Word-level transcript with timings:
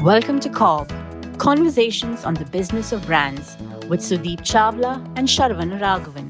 Welcome 0.00 0.38
to 0.40 0.48
CoBB, 0.48 1.38
Conversations 1.38 2.24
on 2.24 2.34
the 2.34 2.44
Business 2.44 2.92
of 2.92 3.04
Brands 3.04 3.56
with 3.88 4.00
Sudeep 4.00 4.40
Chawla 4.40 5.04
and 5.16 5.26
Sharvan 5.26 5.80
Raghavan. 5.80 6.28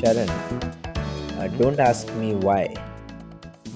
Sharan, 0.00 0.30
uh, 1.38 1.48
don't 1.58 1.78
ask 1.78 2.12
me 2.14 2.34
why, 2.34 2.74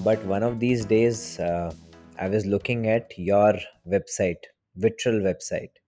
but 0.03 0.23
one 0.25 0.43
of 0.43 0.59
these 0.59 0.85
days 0.85 1.39
uh, 1.39 1.71
I 2.19 2.27
was 2.27 2.45
looking 2.45 2.87
at 2.87 3.11
your 3.17 3.53
website, 3.87 4.43
Vitral 4.77 5.21
website. 5.21 5.78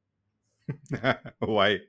Why? 1.40 1.80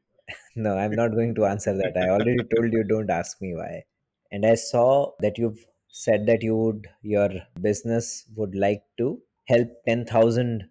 No, 0.57 0.77
I'm 0.79 0.95
not 0.95 1.09
going 1.13 1.35
to 1.37 1.45
answer 1.45 1.75
that. 1.77 1.97
I 1.97 2.09
already 2.09 2.45
told 2.55 2.73
you 2.73 2.85
don't 2.85 3.11
ask 3.11 3.41
me 3.43 3.55
why. 3.55 3.85
And 4.31 4.47
I 4.47 4.55
saw 4.55 5.13
that 5.21 5.37
you've 5.39 5.65
said 5.89 6.25
that 6.27 6.43
you 6.43 6.57
would 6.57 6.89
your 7.03 7.29
business 7.61 8.27
would 8.35 8.55
like 8.55 8.83
to 8.99 9.23
help 9.47 9.69
10,000 9.87 10.71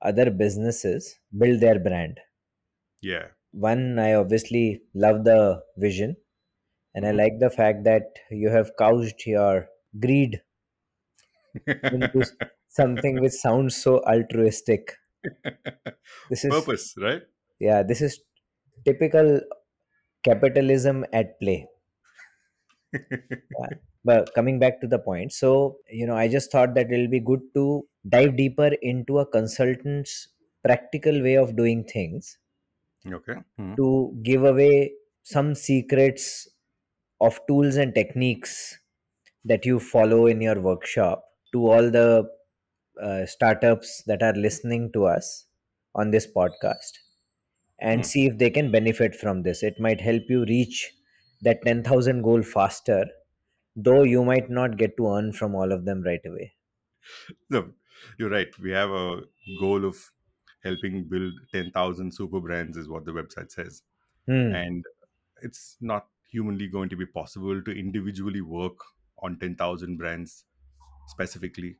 other 0.00 0.30
businesses 0.30 1.18
build 1.36 1.60
their 1.60 1.78
brand. 1.80 2.20
Yeah. 3.00 3.32
One, 3.52 3.98
I 3.98 4.12
obviously 4.12 4.82
love 4.92 5.24
the 5.24 5.64
vision 5.78 6.18
and 6.94 7.06
I 7.06 7.10
Mhm. 7.10 7.16
like 7.16 7.38
the 7.40 7.50
fact 7.50 7.84
that 7.84 8.18
you 8.30 8.50
have 8.50 8.76
couched 8.76 9.26
your 9.26 9.68
greed 10.00 10.42
into 11.90 12.22
something 12.68 13.20
which 13.20 13.32
sounds 13.32 13.74
so 13.76 14.02
altruistic. 14.04 14.92
This 16.28 16.44
is 16.44 16.52
Purpose, 16.52 16.94
right? 16.96 17.22
Yeah, 17.68 17.82
this 17.82 18.00
is 18.08 18.20
typical 18.84 19.40
capitalism 20.24 21.04
at 21.12 21.38
play. 21.40 21.68
But 24.04 24.34
coming 24.34 24.58
back 24.58 24.80
to 24.80 24.86
the 24.86 24.98
point, 24.98 25.32
so 25.32 25.78
you 25.90 26.06
know, 26.06 26.16
I 26.16 26.28
just 26.28 26.52
thought 26.52 26.74
that 26.74 26.90
it'll 26.92 27.08
be 27.08 27.20
good 27.20 27.40
to 27.54 27.86
dive 28.08 28.36
deeper 28.36 28.70
into 28.82 29.18
a 29.18 29.26
consultant's 29.26 30.28
practical 30.62 31.22
way 31.22 31.36
of 31.36 31.56
doing 31.56 31.84
things 31.84 32.38
okay. 33.12 33.36
Mhm. 33.58 33.76
to 33.76 34.18
give 34.22 34.44
away 34.44 34.94
some 35.22 35.54
secrets 35.54 36.48
of 37.20 37.40
tools 37.46 37.76
and 37.76 37.94
techniques 37.94 38.78
that 39.44 39.66
you 39.66 39.80
follow 39.80 40.26
in 40.26 40.40
your 40.40 40.60
workshop 40.60 41.24
to 41.52 41.66
all 41.68 41.90
the 41.90 42.28
uh, 43.00 43.26
startups 43.26 44.02
that 44.06 44.22
are 44.22 44.34
listening 44.34 44.92
to 44.92 45.06
us 45.06 45.46
on 45.94 46.10
this 46.10 46.26
podcast 46.26 47.03
and 47.78 48.04
Hmm. 48.04 48.06
see 48.06 48.26
if 48.26 48.38
they 48.38 48.50
can 48.50 48.70
benefit 48.70 49.14
from 49.14 49.42
this. 49.42 49.62
It 49.62 49.80
might 49.80 50.00
help 50.00 50.22
you 50.28 50.44
reach 50.44 50.92
that 51.42 51.62
10,000 51.64 52.22
goal 52.22 52.42
faster, 52.42 53.06
though 53.76 54.02
you 54.02 54.24
might 54.24 54.50
not 54.50 54.76
get 54.78 54.96
to 54.98 55.08
earn 55.08 55.32
from 55.32 55.54
all 55.54 55.72
of 55.72 55.84
them 55.84 56.02
right 56.02 56.24
away. 56.26 56.54
No, 57.50 57.72
you're 58.18 58.30
right. 58.30 58.56
We 58.58 58.70
have 58.72 58.90
a 58.90 59.22
goal 59.60 59.84
of 59.84 60.10
helping 60.62 61.04
build 61.08 61.34
10,000 61.52 62.12
super 62.14 62.40
brands, 62.40 62.76
is 62.76 62.88
what 62.88 63.04
the 63.04 63.12
website 63.12 63.50
says. 63.50 63.82
Hmm. 64.26 64.64
And 64.64 64.84
it's 65.42 65.76
not 65.80 66.08
humanly 66.30 66.68
going 66.68 66.88
to 66.90 66.96
be 66.96 67.06
possible 67.06 67.62
to 67.62 67.70
individually 67.72 68.40
work 68.40 68.78
on 69.18 69.38
10,000 69.38 69.96
brands 69.98 70.46
specifically 71.08 71.78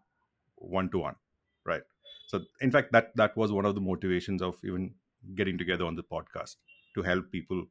one 0.56 0.90
to 0.90 0.98
one, 1.00 1.16
right? 1.64 1.82
So, 2.28 2.44
in 2.60 2.70
fact, 2.72 2.92
that 2.92 3.16
that 3.16 3.36
was 3.36 3.52
one 3.52 3.66
of 3.66 3.74
the 3.74 3.80
motivations 3.82 4.42
of 4.42 4.64
even 4.64 4.96
getting 5.34 5.58
together 5.58 5.84
on 5.84 5.96
the 5.96 6.02
podcast 6.04 6.56
to 6.94 7.02
help 7.02 7.30
people 7.32 7.66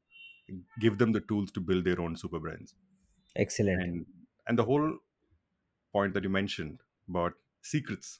give 0.79 0.97
them 0.97 1.11
the 1.11 1.21
tools 1.21 1.51
to 1.51 1.59
build 1.61 1.85
their 1.85 1.99
own 2.01 2.15
super 2.15 2.39
brands. 2.39 2.75
Excellent. 3.35 3.81
and 3.81 4.05
and 4.47 4.59
the 4.59 4.63
whole 4.63 4.97
point 5.91 6.13
that 6.13 6.23
you 6.23 6.29
mentioned 6.29 6.79
about 7.09 7.33
secrets 7.61 8.19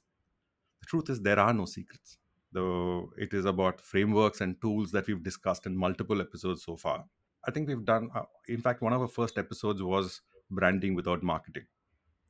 the 0.82 0.88
truth 0.88 1.10
is 1.10 1.22
there 1.22 1.40
are 1.40 1.54
no 1.54 1.66
secrets 1.66 2.18
though 2.52 3.12
it 3.18 3.34
is 3.34 3.46
about 3.46 3.82
frameworks 3.82 4.42
and 4.42 4.60
tools 4.62 4.92
that 4.92 5.08
we've 5.08 5.24
discussed 5.24 5.66
in 5.66 5.76
multiple 5.76 6.22
episodes 6.22 6.64
so 6.64 6.76
far 6.78 7.06
i 7.48 7.52
think 7.52 7.68
we've 7.68 7.86
done 7.86 8.10
uh, 8.16 8.24
in 8.48 8.62
fact 8.62 8.82
one 8.82 8.94
of 8.94 9.02
our 9.02 9.08
first 9.20 9.38
episodes 9.38 9.82
was 9.84 10.22
branding 10.52 10.96
without 10.96 11.24
marketing 11.24 11.66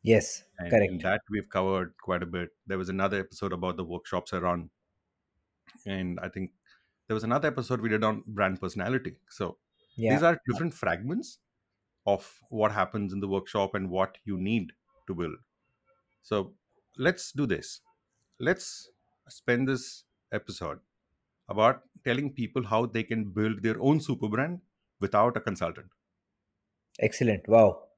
Yes, 0.04 0.44
and 0.60 0.70
correct. 0.70 1.02
that 1.04 1.22
we've 1.30 1.50
covered 1.50 1.96
quite 1.98 2.24
a 2.24 2.26
bit 2.38 2.50
there 2.68 2.78
was 2.78 2.90
another 2.90 3.20
episode 3.20 3.54
about 3.54 3.78
the 3.78 3.86
workshops 3.86 4.34
i 4.34 4.38
run 4.40 4.70
and 5.86 6.20
i 6.20 6.30
think 6.30 6.52
there 7.08 7.16
was 7.16 7.24
another 7.24 7.48
episode 7.48 7.82
we 7.82 7.90
did 7.90 8.04
on 8.04 8.24
brand 8.28 8.60
personality 8.60 9.16
so 9.30 9.58
Yeah. 9.96 10.16
these 10.16 10.24
are 10.24 10.40
different 10.48 10.74
fragments 10.74 11.40
of 12.06 12.42
what 12.50 12.72
happens 12.72 13.14
in 13.14 13.20
the 13.20 13.28
workshop 13.28 13.76
and 13.76 13.90
what 13.90 14.18
you 14.26 14.38
need 14.52 14.74
to 15.08 15.16
build 15.24 15.38
So 16.30 16.38
let's 17.06 17.26
do 17.40 17.46
this. 17.52 17.70
Let's 18.48 18.68
spend 19.36 19.70
this 19.72 19.86
episode 20.38 20.80
about 21.56 21.84
telling 22.10 22.30
people 22.40 22.66
how 22.74 22.80
they 22.96 23.04
can 23.12 23.24
build 23.40 23.64
their 23.68 23.80
own 23.90 24.02
super 24.08 24.30
brand 24.36 24.62
without 25.06 25.38
a 25.38 25.42
consultant. 25.48 25.92
Excellent. 27.00 27.48
Wow. 27.48 27.90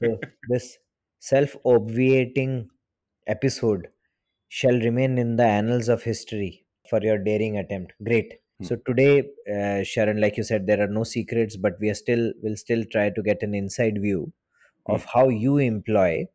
So 0.00 0.26
this 0.48 0.78
self-obviating 1.20 2.70
episode 3.26 3.90
shall 4.48 4.78
remain 4.80 5.18
in 5.18 5.36
the 5.36 5.44
annals 5.44 5.88
of 5.88 6.04
history 6.04 6.59
for 6.90 7.02
your 7.02 7.18
daring 7.18 7.58
attempt. 7.58 7.94
Great. 8.04 8.40
Hmm. 8.58 8.70
So 8.70 8.76
today, 8.76 9.20
uh, 9.48 9.82
Sharan, 9.92 10.20
like 10.20 10.36
you 10.38 10.44
said, 10.44 10.66
there 10.66 10.82
are 10.82 10.88
no 10.88 11.04
secrets, 11.04 11.56
but 11.56 11.80
we 11.80 11.90
are 11.90 11.94
still 11.94 12.32
will 12.42 12.56
still 12.56 12.84
try 12.92 13.10
to 13.10 13.22
get 13.22 13.42
an 13.42 13.54
inside 13.54 14.00
view 14.02 14.32
of 14.86 15.06
how 15.14 15.28
you 15.30 15.58
employ 15.58 16.26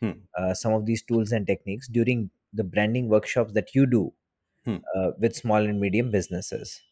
Hmm. 0.00 0.26
uh, 0.38 0.54
some 0.54 0.72
of 0.72 0.86
these 0.86 1.02
tools 1.02 1.32
and 1.32 1.46
techniques 1.46 1.88
during 1.88 2.30
the 2.52 2.64
branding 2.64 3.08
workshops 3.08 3.52
that 3.52 3.74
you 3.74 3.86
do 3.86 4.12
Hmm. 4.64 4.76
uh, 4.96 5.12
with 5.18 5.34
small 5.36 5.58
and 5.62 5.80
medium 5.80 6.10
businesses 6.10 6.82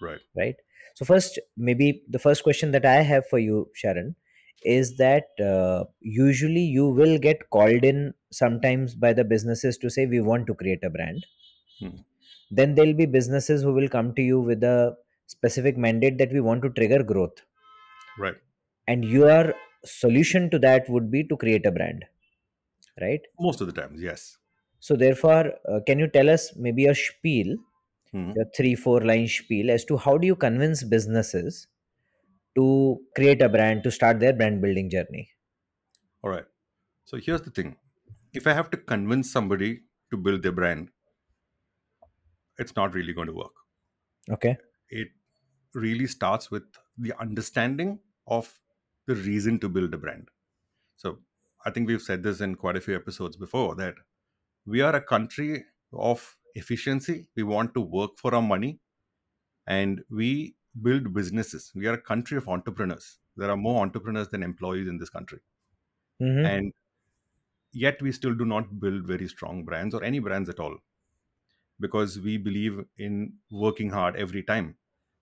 Right. 0.00 0.22
right 0.36 0.56
so 0.94 1.04
first 1.04 1.38
maybe 1.56 2.04
the 2.08 2.18
first 2.18 2.42
question 2.42 2.72
that 2.72 2.84
i 2.86 2.96
have 3.10 3.26
for 3.28 3.38
you 3.38 3.70
Sharan 3.82 4.14
is 4.64 4.96
that 4.98 5.26
uh, 5.40 5.84
usually 6.00 6.62
you 6.62 6.88
will 6.88 7.18
get 7.18 7.50
called 7.50 7.84
in 7.84 8.14
sometimes 8.30 8.94
by 8.94 9.12
the 9.12 9.24
businesses 9.24 9.78
to 9.78 9.90
say 9.90 10.06
we 10.06 10.20
want 10.20 10.46
to 10.48 10.54
create 10.54 10.84
a 10.84 10.90
brand 10.90 11.26
Hmm. 11.78 11.96
Then 12.58 12.74
there'll 12.76 12.94
be 13.02 13.06
businesses 13.06 13.62
who 13.62 13.72
will 13.78 13.88
come 13.96 14.14
to 14.14 14.22
you 14.22 14.40
with 14.40 14.62
a 14.64 14.96
specific 15.36 15.78
mandate 15.86 16.18
that 16.18 16.32
we 16.32 16.40
want 16.50 16.62
to 16.62 16.70
trigger 16.80 17.02
growth 17.12 17.42
Right. 18.18 18.36
and 18.86 19.04
your 19.04 19.54
solution 19.84 20.48
to 20.50 20.58
that 20.60 20.88
would 20.88 21.10
be 21.10 21.24
to 21.24 21.36
create 21.36 21.66
a 21.66 21.72
brand 21.72 22.04
right 23.00 23.22
Most 23.38 23.60
of 23.60 23.66
the 23.66 23.72
times, 23.80 24.00
yes. 24.00 24.38
so 24.80 24.96
therefore 24.96 25.52
uh, 25.68 25.80
can 25.86 25.98
you 25.98 26.08
tell 26.08 26.28
us 26.30 26.54
maybe 26.56 26.86
a 26.86 26.94
spiel 26.94 27.56
Hmm. 28.12 28.32
your 28.36 28.44
three 28.56 28.74
four 28.74 29.00
line 29.10 29.26
spiel 29.26 29.70
as 29.70 29.86
to 29.86 29.96
how 29.96 30.18
do 30.18 30.26
you 30.26 30.36
convince 30.36 30.84
businesses 30.84 31.66
to 32.56 32.66
create 33.16 33.42
a 33.42 33.48
brand 33.48 33.82
to 33.84 33.90
start 33.90 34.20
their 34.20 34.34
brand 34.34 34.60
building 34.62 34.90
journey 34.90 35.30
All 36.22 36.30
right. 36.30 36.44
So 37.04 37.16
here's 37.18 37.42
the 37.42 37.50
thing 37.50 37.76
if 38.32 38.46
I 38.46 38.52
have 38.54 38.70
to 38.70 38.76
convince 38.76 39.30
somebody 39.30 39.82
to 40.10 40.16
build 40.16 40.42
their 40.42 40.52
brand, 40.52 40.90
it's 42.62 42.76
not 42.76 42.94
really 42.94 43.14
going 43.14 43.28
to 43.28 43.34
work. 43.34 43.56
okay 44.30 44.56
It 44.88 45.08
really 45.74 46.06
starts 46.06 46.50
with 46.50 46.64
the 46.98 47.14
understanding 47.20 48.00
of 48.26 48.60
the 49.06 49.14
reason 49.16 49.58
to 49.60 49.68
build 49.68 49.94
a 49.94 49.98
brand. 49.98 50.30
So 50.96 51.20
I 51.64 51.70
think 51.70 51.88
we've 51.88 52.02
said 52.02 52.22
this 52.22 52.40
in 52.40 52.56
quite 52.56 52.76
a 52.76 52.82
few 52.82 52.96
episodes 52.96 53.36
before 53.36 53.74
that 53.76 53.96
we 54.66 54.80
are 54.82 54.94
a 54.96 55.02
country 55.02 55.66
of 55.92 56.38
efficiency. 56.54 57.28
We 57.36 57.44
want 57.44 57.74
to 57.74 57.82
work 57.82 58.18
for 58.18 58.34
our 58.34 58.42
money 58.42 58.80
and 59.66 60.04
we 60.10 60.56
build 60.82 61.14
businesses. 61.14 61.72
We 61.74 61.86
are 61.88 61.94
a 61.94 62.02
country 62.02 62.38
of 62.38 62.48
entrepreneurs. 62.48 63.20
There 63.36 63.50
are 63.50 63.56
more 63.56 63.82
entrepreneurs 63.82 64.28
than 64.30 64.42
employees 64.42 64.88
in 64.88 64.98
this 64.98 65.10
country. 65.10 65.40
hmm 66.20 66.44
And 66.44 66.72
yet 67.72 68.00
we 68.02 68.12
still 68.12 68.34
do 68.34 68.44
not 68.46 68.80
build 68.80 69.06
very 69.06 69.28
strong 69.28 69.64
brands 69.64 69.94
or 69.94 70.02
any 70.02 70.18
brands 70.20 70.48
at 70.48 70.58
all 70.60 70.78
because 71.82 72.18
we 72.20 72.38
believe 72.38 72.80
in 72.96 73.34
working 73.50 73.90
hard 73.90 74.16
every 74.16 74.42
time. 74.42 74.76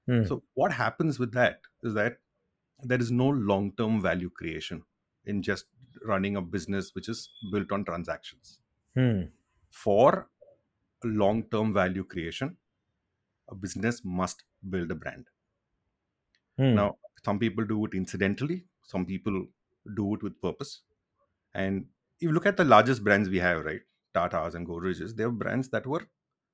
Hmm. 0.06 0.24
So 0.24 0.42
what 0.54 0.72
happens 0.72 1.18
with 1.18 1.32
that 1.32 1.60
is 1.82 1.94
that 1.94 2.18
there 2.82 3.00
is 3.00 3.10
no 3.10 3.28
long-term 3.28 4.00
value 4.02 4.30
creation 4.30 4.82
in 5.24 5.42
just 5.42 5.64
running 6.04 6.36
a 6.36 6.42
business 6.42 6.94
which 6.94 7.08
is 7.08 7.28
built 7.52 7.72
on 7.72 7.84
transactions. 7.84 8.58
Hmm. 8.94 9.22
For 9.70 10.28
long-term 11.04 11.72
value 11.72 12.04
creation, 12.04 12.56
a 13.48 13.54
business 13.54 14.02
must 14.04 14.44
build 14.68 14.90
a 14.90 14.94
brand. 14.94 15.26
Hmm. 16.58 16.74
Now, 16.74 16.96
some 17.24 17.38
people 17.38 17.64
do 17.64 17.84
it 17.86 17.94
incidentally, 17.94 18.64
some 18.82 19.06
people 19.06 19.46
do 19.96 20.14
it 20.14 20.22
with 20.22 20.40
purpose. 20.42 20.80
And 21.54 21.86
if 22.20 22.28
you 22.28 22.32
look 22.32 22.46
at 22.46 22.56
the 22.56 22.64
largest 22.64 23.02
brands 23.02 23.28
we 23.28 23.38
have, 23.38 23.64
right? 23.64 23.80
Tata's 24.14 24.54
and 24.54 24.66
Godrej's, 24.66 25.14
they 25.14 25.24
are 25.24 25.30
brands 25.30 25.68
that 25.70 25.86
were 25.86 26.06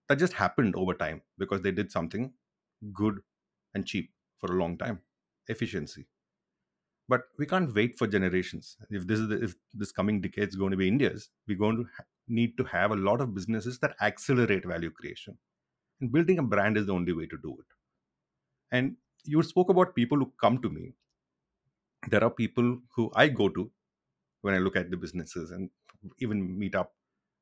that 0.09 0.19
just 0.19 0.35
happened 0.35 0.77
over 0.77 0.95
time 0.95 1.23
because 1.39 1.63
they 1.63 1.73
did 1.73 1.93
something 1.93 2.33
good 2.95 3.21
and 3.75 3.87
cheap 3.87 4.13
for 4.39 4.53
a 4.53 4.59
long 4.59 4.79
time. 4.79 5.01
Efficiency. 5.49 6.07
But 7.09 7.23
we 7.39 7.47
can't 7.47 7.75
wait 7.75 7.99
for 7.99 8.07
generations. 8.07 8.77
If 8.91 9.07
this 9.07 9.21
is 9.21 9.29
the, 9.29 9.43
if 9.45 9.55
this 9.75 9.93
coming 9.93 10.21
decade 10.21 10.49
is 10.51 10.57
going 10.57 10.73
to 10.73 10.77
be 10.77 10.89
india's 10.89 11.31
we're 11.49 11.59
going 11.59 11.77
to 11.79 11.85
ha- 11.97 12.05
need 12.29 12.57
to 12.59 12.65
have 12.65 12.93
a 12.93 12.97
lot 12.97 13.21
of 13.21 13.35
businesses 13.35 13.79
that 13.81 13.97
accelerate 14.03 14.67
value 14.67 14.91
creation. 14.91 15.39
And 16.01 16.13
building 16.13 16.39
a 16.39 16.43
brand 16.43 16.77
is 16.79 16.87
the 16.87 16.95
only 16.95 17.13
way 17.13 17.27
to 17.27 17.39
do 17.43 17.57
it. 17.61 17.67
And 18.73 18.97
you 19.25 19.43
spoke 19.43 19.71
about 19.71 19.95
people 19.95 20.19
who 20.19 20.33
come 20.41 20.61
to 20.63 20.71
me. 20.71 20.95
There 22.11 22.25
are 22.25 22.31
people 22.31 22.79
who 22.97 23.11
i 23.17 23.29
go 23.29 23.49
to 23.51 23.71
when 24.43 24.55
i 24.55 24.59
look 24.59 24.77
at 24.77 24.91
the 24.91 24.97
businesses 24.97 25.51
and 25.53 25.71
even 26.21 26.59
meet 26.59 26.75
up 26.77 26.95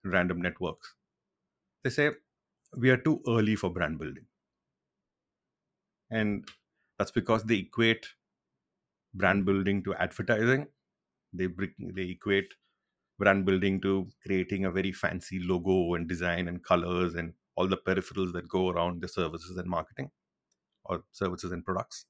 random 0.04 0.42
networks. 0.42 0.94
They 1.84 1.90
say 1.90 2.10
we 2.76 2.90
are 2.90 2.96
too 2.96 3.22
early 3.28 3.56
for 3.56 3.70
brand 3.70 3.98
building. 3.98 4.26
And 6.10 6.50
that's 6.98 7.10
because 7.10 7.44
they 7.44 7.56
equate 7.58 8.14
brand 9.12 9.44
building 9.44 9.82
to 9.84 9.94
advertising. 9.94 10.68
They 11.32 11.48
they 11.78 12.10
equate 12.10 12.54
brand 13.18 13.46
building 13.46 13.80
to 13.82 14.10
creating 14.26 14.64
a 14.64 14.70
very 14.70 14.92
fancy 14.92 15.40
logo 15.40 15.94
and 15.94 16.08
design 16.08 16.48
and 16.48 16.64
colors 16.64 17.14
and 17.14 17.34
all 17.56 17.68
the 17.68 17.76
peripherals 17.78 18.32
that 18.32 18.48
go 18.48 18.70
around 18.70 19.02
the 19.02 19.08
services 19.08 19.56
and 19.56 19.68
marketing 19.68 20.10
or 20.84 21.04
services 21.12 21.52
and 21.52 21.64
products. 21.64 22.06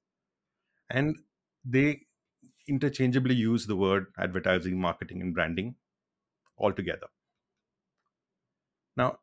And 0.90 1.18
they 1.64 2.06
interchangeably 2.68 3.34
use 3.34 3.66
the 3.66 3.76
word 3.76 4.12
advertising 4.18 4.80
marketing 4.80 5.22
and 5.22 5.34
branding 5.34 5.76
altogether. 6.58 7.08
Now 8.96 9.20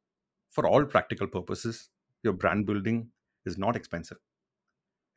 for 0.51 0.67
all 0.67 0.85
practical 0.85 1.27
purposes 1.27 1.89
your 2.23 2.33
brand 2.33 2.65
building 2.67 3.11
is 3.45 3.57
not 3.57 3.75
expensive 3.75 4.19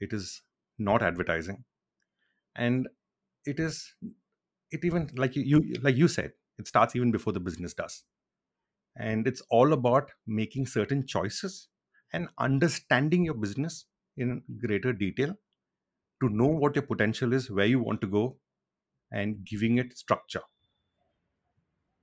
it 0.01 0.13
is 0.13 0.43
not 0.79 1.03
advertising 1.03 1.65
and 2.57 2.89
it 3.47 3.61
is 3.61 3.95
it 4.71 4.85
even 4.85 5.11
like 5.17 5.37
you, 5.37 5.43
you 5.43 5.75
like 5.83 5.97
you 5.97 6.09
said 6.09 6.33
it 6.59 6.69
starts 6.69 6.97
even 6.97 7.11
before 7.13 7.33
the 7.33 7.41
business 7.41 7.75
does 7.75 8.05
and 8.97 9.27
it's 9.29 9.43
all 9.51 9.73
about 9.73 10.13
making 10.27 10.67
certain 10.67 11.07
choices 11.07 11.69
and 12.13 12.29
understanding 12.39 13.25
your 13.25 13.35
business 13.35 13.87
in 14.17 14.43
greater 14.59 14.93
detail 14.93 15.37
to 16.23 16.31
know 16.31 16.47
what 16.49 16.77
your 16.77 16.87
potential 16.87 17.33
is 17.33 17.51
where 17.51 17.67
you 17.67 17.81
want 17.81 18.01
to 18.01 18.07
go 18.09 18.39
and 19.13 19.45
giving 19.45 19.79
it 19.79 19.97
structure 19.99 20.43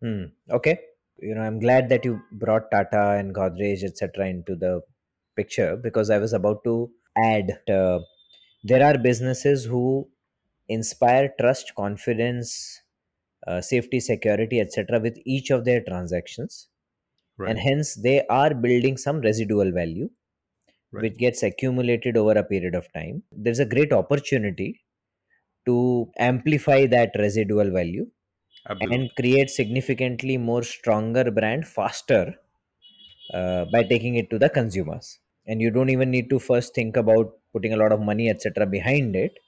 Hmm. 0.02 0.26
Okay. 0.50 0.91
You 1.22 1.36
know, 1.36 1.42
I'm 1.42 1.60
glad 1.60 1.90
that 1.90 2.06
you 2.06 2.22
brought 2.32 2.72
Tata 2.72 3.12
and 3.12 3.34
Godrej, 3.36 3.84
etc., 3.84 4.28
into 4.28 4.56
the 4.56 4.82
picture 5.36 5.78
because 5.78 6.10
I 6.10 6.18
was 6.18 6.34
about 6.34 6.64
to 6.66 6.92
add 7.18 7.60
uh, 7.70 8.00
there 8.64 8.84
are 8.84 8.98
businesses 8.98 9.66
who 9.66 10.10
inspire 10.70 11.34
trust, 11.40 11.74
confidence, 11.76 12.82
uh, 13.48 13.62
safety, 13.62 14.00
security, 14.00 14.60
etc., 14.60 15.00
with 15.00 15.18
each 15.26 15.52
of 15.52 15.66
their 15.66 15.82
transactions, 15.82 16.70
and 17.40 17.60
hence 17.60 17.96
they 17.96 18.26
are 18.28 18.54
building 18.54 18.98
some 18.98 19.22
residual 19.22 19.72
value 19.72 20.10
right 20.92 21.04
which 21.04 21.18
gets 21.18 21.44
accumulated 21.44 22.18
over 22.18 22.34
a 22.34 22.44
period 22.44 22.76
of 22.76 22.92
time. 22.94 23.24
There's 23.32 23.60
a 23.60 23.66
great 23.66 23.94
opportunity 23.94 24.82
to 25.66 26.12
amplify 26.18 26.86
that 26.88 27.12
residual 27.18 27.72
value 27.72 28.08
absolutely 28.70 29.02
and 29.02 29.10
create 29.16 29.50
significantly 29.50 30.38
more 30.38 30.64
stronger 30.64 31.30
brand 31.32 31.68
faster 31.68 32.36
uh, 33.34 33.66
by 33.66 33.84
taking 33.84 34.16
it 34.16 34.30
to 34.30 34.40
the 34.40 34.50
consumers. 34.50 35.20
And 35.48 35.62
you 35.62 35.72
don't 35.72 35.90
even 35.90 36.12
need 36.12 36.30
to 36.30 36.40
first 36.40 36.76
think 36.76 36.98
about 36.98 37.38
putting 37.54 37.74
a 37.74 37.78
lot 37.78 37.92
of 37.92 38.00
money 38.00 38.30
etc 38.30 38.66
behind 38.66 39.16
it. 39.16 39.40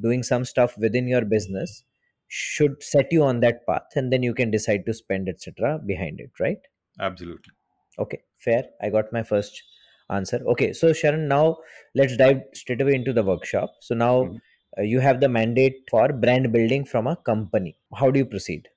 Doing 0.00 0.22
some 0.22 0.44
stuff 0.44 0.76
within 0.78 1.08
your 1.08 1.24
business 1.24 1.84
should 2.28 2.82
set 2.82 3.12
you 3.12 3.24
on 3.24 3.40
that 3.40 3.66
path 3.66 3.88
and 3.96 4.12
then 4.12 4.22
you 4.22 4.34
can 4.34 4.50
decide 4.50 4.86
to 4.86 4.94
spend 4.94 5.28
etc 5.28 5.78
behind 5.86 6.20
it 6.20 6.30
right? 6.40 6.60
Absolutely. 7.00 7.54
Okay 7.98 8.22
fair. 8.38 8.64
I 8.80 8.90
got 8.90 9.12
my 9.12 9.22
first 9.22 9.62
answer. 10.10 10.40
Okay 10.46 10.72
so 10.72 10.90
Sharan 10.92 11.26
now 11.28 11.58
let's 11.94 12.16
dive 12.16 12.42
straight 12.54 12.80
away 12.80 12.94
into 12.94 13.12
the 13.12 13.22
workshop. 13.22 13.74
So 13.80 13.94
now 13.94 14.14
Mhm. 14.24 14.40
Uh, 14.78 14.82
you 14.82 15.00
have 15.00 15.20
the 15.20 15.28
mandate 15.28 15.78
for 15.90 16.08
brand 16.12 16.52
building 16.52 16.84
from 16.84 17.06
a 17.06 17.16
company 17.16 17.76
how 17.94 18.10
do 18.10 18.18
you 18.18 18.26
proceed 18.26 18.68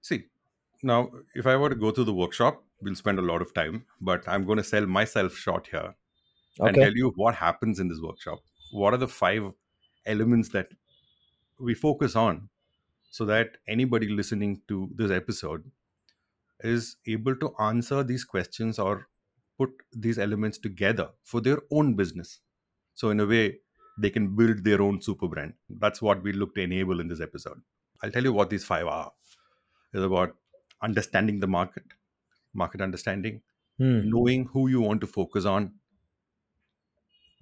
see 0.00 0.24
now 0.82 1.00
if 1.34 1.46
i 1.46 1.56
were 1.56 1.70
to 1.70 1.80
go 1.86 1.90
through 1.90 2.10
the 2.12 2.18
workshop 2.22 2.62
we'll 2.80 2.94
spend 2.94 3.18
a 3.18 3.22
lot 3.32 3.42
of 3.42 3.54
time 3.54 3.84
but 4.00 4.28
i'm 4.28 4.44
going 4.44 4.58
to 4.58 4.64
sell 4.64 4.86
myself 4.86 5.34
short 5.34 5.68
here 5.68 5.94
and 6.60 6.74
tell 6.74 6.92
you 6.92 7.12
what 7.16 7.34
happens 7.34 7.78
in 7.78 7.88
this 7.88 8.00
workshop. 8.00 8.40
What 8.72 8.94
are 8.94 8.98
the 8.98 9.08
five 9.08 9.52
elements 10.06 10.48
that 10.50 10.68
we 11.58 11.74
focus 11.74 12.16
on 12.16 12.48
so 13.10 13.24
that 13.26 13.58
anybody 13.68 14.08
listening 14.08 14.62
to 14.68 14.90
this 14.94 15.10
episode 15.10 15.70
is 16.60 16.96
able 17.06 17.36
to 17.36 17.54
answer 17.60 18.02
these 18.02 18.24
questions 18.24 18.78
or 18.78 19.08
put 19.58 19.70
these 19.92 20.18
elements 20.18 20.58
together 20.58 21.10
for 21.22 21.40
their 21.40 21.58
own 21.70 21.94
business. 21.94 22.40
So, 22.94 23.10
in 23.10 23.20
a 23.20 23.26
way, 23.26 23.58
they 23.98 24.10
can 24.10 24.34
build 24.36 24.64
their 24.64 24.80
own 24.80 25.00
super 25.00 25.28
brand. 25.28 25.54
That's 25.68 26.00
what 26.00 26.22
we 26.22 26.32
look 26.32 26.54
to 26.54 26.62
enable 26.62 27.00
in 27.00 27.08
this 27.08 27.20
episode. 27.20 27.60
I'll 28.02 28.10
tell 28.10 28.24
you 28.24 28.32
what 28.32 28.50
these 28.50 28.64
five 28.64 28.86
are. 28.86 29.12
It's 29.92 30.02
about 30.02 30.36
understanding 30.82 31.40
the 31.40 31.46
market, 31.46 31.84
market 32.54 32.80
understanding, 32.80 33.42
hmm. 33.78 34.08
knowing 34.08 34.46
who 34.46 34.68
you 34.68 34.80
want 34.80 35.00
to 35.02 35.06
focus 35.06 35.44
on, 35.44 35.72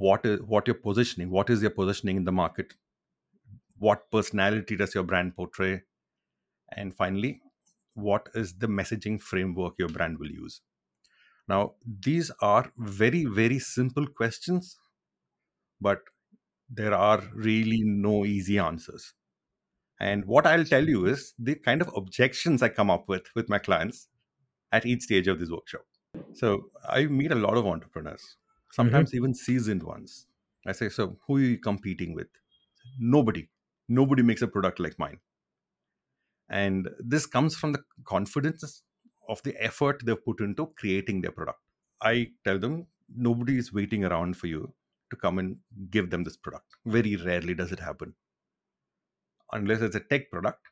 what 0.00 0.24
is 0.24 0.40
what 0.50 0.66
your 0.70 0.78
positioning 0.82 1.30
what 1.36 1.50
is 1.54 1.62
your 1.64 1.72
positioning 1.78 2.16
in 2.20 2.24
the 2.28 2.36
market 2.36 2.72
what 3.86 4.04
personality 4.14 4.76
does 4.82 4.94
your 4.94 5.04
brand 5.10 5.34
portray 5.40 5.72
and 6.76 6.94
finally 7.00 7.32
what 7.94 8.30
is 8.42 8.54
the 8.64 8.70
messaging 8.78 9.20
framework 9.30 9.74
your 9.82 9.90
brand 9.96 10.22
will 10.22 10.30
use 10.36 10.60
now 11.54 11.60
these 12.06 12.30
are 12.52 12.72
very 13.00 13.24
very 13.40 13.58
simple 13.58 14.08
questions 14.22 14.70
but 15.88 16.10
there 16.70 16.94
are 16.94 17.22
really 17.34 17.82
no 17.82 18.24
easy 18.24 18.58
answers. 18.58 19.12
And 20.00 20.24
what 20.24 20.46
i'll 20.46 20.64
tell 20.64 20.88
you 20.88 21.06
is 21.06 21.34
the 21.38 21.54
kind 21.56 21.82
of 21.82 21.90
objections 21.94 22.62
i 22.62 22.68
come 22.68 22.90
up 22.90 23.08
with 23.08 23.26
with 23.34 23.50
my 23.50 23.58
clients 23.58 24.08
at 24.72 24.86
each 24.86 25.02
stage 25.02 25.28
of 25.28 25.38
this 25.38 25.50
workshop. 25.50 25.82
So 26.34 26.70
i 26.88 27.04
meet 27.06 27.32
a 27.32 27.42
lot 27.46 27.56
of 27.56 27.66
entrepreneurs 27.66 28.22
mm-hmm. 28.22 28.74
sometimes 28.74 29.14
even 29.14 29.34
seasoned 29.34 29.82
ones. 29.82 30.26
I 30.66 30.72
say 30.72 30.88
so 30.88 31.16
who 31.26 31.36
are 31.36 31.40
you 31.40 31.58
competing 31.58 32.14
with? 32.14 32.28
Nobody. 32.98 33.48
Nobody 33.88 34.22
makes 34.22 34.42
a 34.42 34.48
product 34.48 34.78
like 34.78 34.98
mine. 34.98 35.18
And 36.48 36.88
this 36.98 37.26
comes 37.26 37.56
from 37.56 37.72
the 37.72 37.82
confidence 38.04 38.82
of 39.28 39.42
the 39.42 39.54
effort 39.62 40.02
they've 40.04 40.24
put 40.24 40.40
into 40.40 40.66
creating 40.76 41.20
their 41.20 41.30
product. 41.30 41.58
I 42.02 42.28
tell 42.44 42.58
them 42.58 42.86
nobody 43.14 43.58
is 43.58 43.72
waiting 43.72 44.04
around 44.04 44.36
for 44.36 44.46
you 44.46 44.72
to 45.10 45.16
come 45.16 45.38
and 45.38 45.58
give 45.90 46.10
them 46.10 46.24
this 46.24 46.36
product. 46.36 46.76
Very 46.86 47.16
rarely 47.16 47.54
does 47.54 47.72
it 47.72 47.80
happen. 47.80 48.14
Unless 49.52 49.80
it's 49.82 49.96
a 49.96 50.00
tech 50.00 50.30
product 50.30 50.66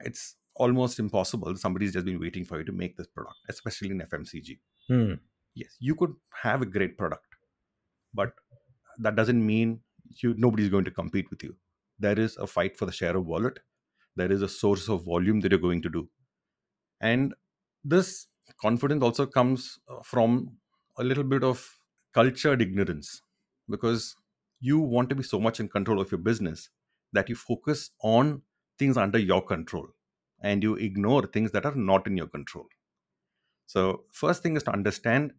it's 0.00 0.36
almost 0.56 0.98
impossible. 0.98 1.56
Somebody's 1.56 1.92
just 1.92 2.06
been 2.06 2.20
waiting 2.20 2.44
for 2.44 2.58
you 2.58 2.64
to 2.64 2.72
make 2.72 2.96
this 2.96 3.06
product 3.06 3.36
especially 3.48 3.90
in 3.90 4.00
fmcg 4.00 4.58
Hmm. 4.88 5.14
yes 5.54 5.76
you 5.80 5.94
could 5.94 6.14
have 6.42 6.62
a 6.62 6.66
great 6.66 6.98
product 6.98 7.36
but 8.14 8.34
that 8.98 9.16
doesn't 9.16 9.44
mean 9.46 9.82
you 10.22 10.34
nobody's 10.36 10.68
going 10.70 10.84
to 10.84 10.90
compete 10.90 11.30
with 11.30 11.42
you. 11.44 11.56
There 11.98 12.18
is 12.18 12.36
a 12.38 12.46
fight 12.46 12.76
for 12.78 12.86
the 12.86 12.92
share 12.92 13.16
of 13.16 13.26
wallet. 13.26 13.60
There 14.16 14.32
is 14.32 14.42
a 14.42 14.48
source 14.48 14.88
of 14.88 15.04
volume 15.04 15.40
that 15.40 15.52
you're 15.52 15.60
going 15.60 15.82
to 15.82 15.90
do. 15.90 16.10
And 17.00 17.34
this 17.84 18.28
confidence 18.60 19.02
also 19.02 19.26
comes 19.26 19.78
uh, 19.88 20.02
from 20.02 20.58
a 20.98 21.04
little 21.04 21.24
bit 21.24 21.44
of 21.44 21.78
cultured 22.14 22.62
ignorance 22.62 23.22
because 23.72 24.14
you 24.60 24.78
want 24.78 25.10
to 25.10 25.16
be 25.16 25.24
so 25.24 25.40
much 25.40 25.58
in 25.58 25.68
control 25.68 26.00
of 26.00 26.12
your 26.12 26.20
business 26.30 26.68
that 27.12 27.28
you 27.28 27.34
focus 27.34 27.90
on 28.02 28.42
things 28.78 28.96
under 28.96 29.18
your 29.18 29.42
control 29.42 29.88
and 30.42 30.62
you 30.62 30.74
ignore 30.76 31.26
things 31.26 31.50
that 31.52 31.66
are 31.66 31.74
not 31.74 32.06
in 32.06 32.16
your 32.16 32.28
control. 32.28 32.66
So 33.66 34.04
first 34.12 34.42
thing 34.42 34.56
is 34.56 34.62
to 34.64 34.72
understand 34.72 35.32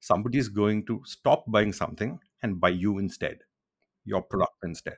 somebody 0.00 0.38
is 0.38 0.48
going 0.48 0.86
to 0.86 1.00
stop 1.04 1.44
buying 1.48 1.72
something 1.72 2.18
and 2.42 2.60
buy 2.60 2.70
you 2.70 2.98
instead 2.98 3.38
your 4.04 4.22
product 4.22 4.54
instead. 4.64 4.96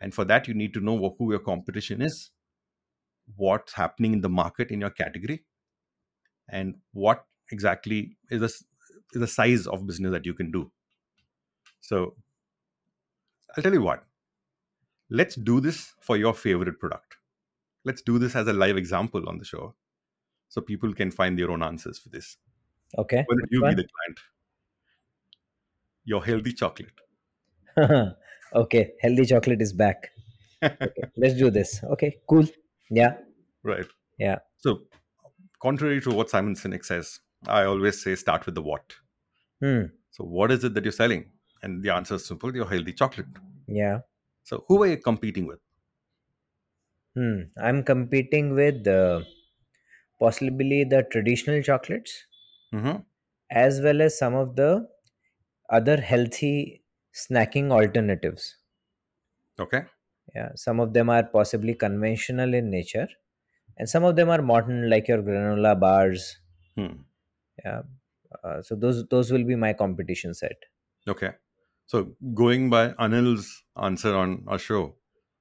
And 0.00 0.14
for 0.14 0.24
that 0.24 0.48
you 0.48 0.54
need 0.54 0.74
to 0.74 0.80
know 0.80 1.14
who 1.18 1.30
your 1.30 1.40
competition 1.40 2.02
is 2.02 2.30
what's 3.36 3.72
happening 3.72 4.12
in 4.12 4.20
the 4.20 4.28
market 4.28 4.70
in 4.70 4.80
your 4.80 4.90
category 4.90 5.44
and 6.48 6.74
what 6.92 7.24
exactly 7.50 8.16
is 8.30 8.40
the, 8.40 8.46
is 8.46 9.20
the 9.20 9.26
size 9.26 9.66
of 9.66 9.86
business 9.86 10.12
that 10.12 10.26
you 10.26 10.34
can 10.34 10.50
do 10.50 10.70
so 11.90 12.02
i'll 13.56 13.62
tell 13.66 13.78
you 13.78 13.84
what 13.86 14.04
let's 15.20 15.40
do 15.50 15.60
this 15.68 15.80
for 16.00 16.16
your 16.16 16.34
favorite 16.42 16.78
product 16.84 17.16
let's 17.84 18.02
do 18.10 18.18
this 18.18 18.36
as 18.42 18.52
a 18.52 18.52
live 18.64 18.78
example 18.84 19.28
on 19.28 19.38
the 19.38 19.48
show 19.52 19.74
so 20.48 20.60
people 20.60 20.94
can 21.00 21.10
find 21.10 21.38
their 21.38 21.50
own 21.56 21.62
answers 21.70 21.98
for 21.98 22.08
this 22.18 22.36
okay 23.04 23.24
don't 23.28 23.56
you 23.56 23.62
be 23.62 23.74
the 23.82 23.88
client 23.94 24.18
your 26.04 26.24
healthy 26.24 26.52
chocolate. 26.52 27.00
okay, 28.54 28.92
healthy 29.00 29.24
chocolate 29.24 29.62
is 29.62 29.72
back. 29.72 30.10
Okay, 30.62 30.88
let's 31.16 31.34
do 31.34 31.50
this. 31.50 31.82
Okay, 31.84 32.16
cool. 32.28 32.46
Yeah, 32.90 33.14
right. 33.62 33.86
yeah. 34.18 34.38
So, 34.58 34.82
contrary 35.60 36.00
to 36.02 36.10
what 36.10 36.30
Simon 36.30 36.54
Sinek 36.54 36.84
says, 36.84 37.20
I 37.48 37.64
always 37.64 38.02
say 38.02 38.14
start 38.14 38.46
with 38.46 38.54
the 38.54 38.62
what. 38.62 38.94
Hmm. 39.60 39.84
So, 40.10 40.24
what 40.24 40.52
is 40.52 40.64
it 40.64 40.74
that 40.74 40.84
you're 40.84 40.92
selling? 40.92 41.30
And 41.64 41.82
the 41.82 41.90
answer 41.90 42.14
is 42.14 42.26
simple 42.26 42.54
your 42.54 42.68
healthy 42.68 42.92
chocolate. 42.92 43.26
Yeah. 43.66 44.02
So, 44.44 44.64
who 44.68 44.82
are 44.82 44.86
you 44.86 44.96
competing 44.98 45.46
with? 45.46 45.60
Hmm. 47.16 47.42
I'm 47.56 47.82
competing 47.82 48.54
with 48.54 48.86
uh, 48.86 49.22
possibly 50.20 50.84
the 50.84 51.02
traditional 51.10 51.62
chocolates 51.62 52.26
hmm 52.72 53.06
as 53.50 53.80
well 53.80 54.02
as 54.02 54.18
some 54.18 54.34
of 54.34 54.54
the 54.54 54.86
other 55.70 55.98
healthy 56.00 56.84
snacking 57.14 57.70
alternatives. 57.72 58.58
Okay. 59.58 59.86
Yeah, 60.34 60.52
some 60.54 60.78
of 60.80 60.92
them 60.92 61.08
are 61.10 61.24
possibly 61.24 61.74
conventional 61.74 62.52
in 62.52 62.68
nature, 62.70 63.08
and 63.78 63.88
some 63.88 64.04
of 64.04 64.16
them 64.16 64.30
are 64.30 64.42
modern, 64.42 64.90
like 64.90 65.08
your 65.08 65.22
granola 65.22 65.78
bars. 65.80 66.38
Hmm. 66.76 67.04
Yeah, 67.64 67.82
uh, 68.44 68.62
so 68.62 68.76
those 68.76 69.06
those 69.08 69.32
will 69.32 69.44
be 69.44 69.56
my 69.56 69.72
competition 69.72 70.34
set. 70.34 70.56
Okay. 71.06 71.34
So, 71.86 72.16
going 72.34 72.70
by 72.70 72.92
Anil's 72.94 73.62
answer 73.76 74.14
on 74.14 74.44
our 74.48 74.58
show, 74.58 74.96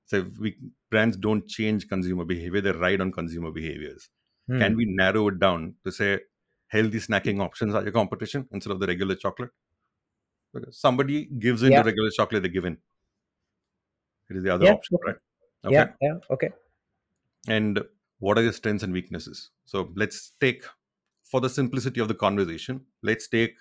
so 0.05 0.25
we 0.39 0.57
brands 0.89 1.17
don't 1.17 1.47
change 1.47 1.87
consumer 1.87 2.25
behavior; 2.25 2.61
they 2.61 2.71
ride 2.71 3.01
on 3.01 3.11
consumer 3.11 3.51
behaviors. 3.51 4.09
Hmm. 4.47 4.59
Can 4.59 4.75
we 4.75 4.85
narrow 4.85 5.27
it 5.29 5.39
down 5.39 5.75
to 5.85 5.91
say 5.91 6.19
healthy 6.67 6.99
snacking 6.99 7.41
options 7.41 7.73
are 7.75 7.83
your 7.83 7.91
competition 7.91 8.47
instead 8.51 8.71
of 8.71 8.79
the 8.79 8.87
regular 8.87 9.15
chocolate? 9.15 9.51
Because 10.53 10.77
somebody 10.77 11.25
gives 11.25 11.63
in 11.63 11.71
Yeah. 11.71 11.81
to 11.81 11.83
regular 11.83 12.09
chocolate, 12.11 12.43
they 12.43 12.49
give 12.49 12.65
in. 12.65 12.77
It 14.29 14.37
is 14.37 14.43
the 14.43 14.49
other 14.49 14.65
Yeah, 14.65 14.73
option, 14.73 14.97
right? 15.05 15.15
Okay. 15.65 15.73
Yeah, 15.73 15.87
yeah, 16.01 16.13
okay. 16.29 16.49
And 17.47 17.83
what 18.19 18.37
are 18.37 18.43
your 18.43 18.53
strengths 18.53 18.83
and 18.83 18.93
weaknesses? 18.93 19.51
So 19.65 19.91
let's 19.95 20.31
take, 20.39 20.63
for 21.23 21.41
the 21.41 21.49
simplicity 21.49 21.99
of 21.99 22.07
the 22.07 22.15
conversation, 22.15 22.85
let's 23.01 23.27
take 23.27 23.55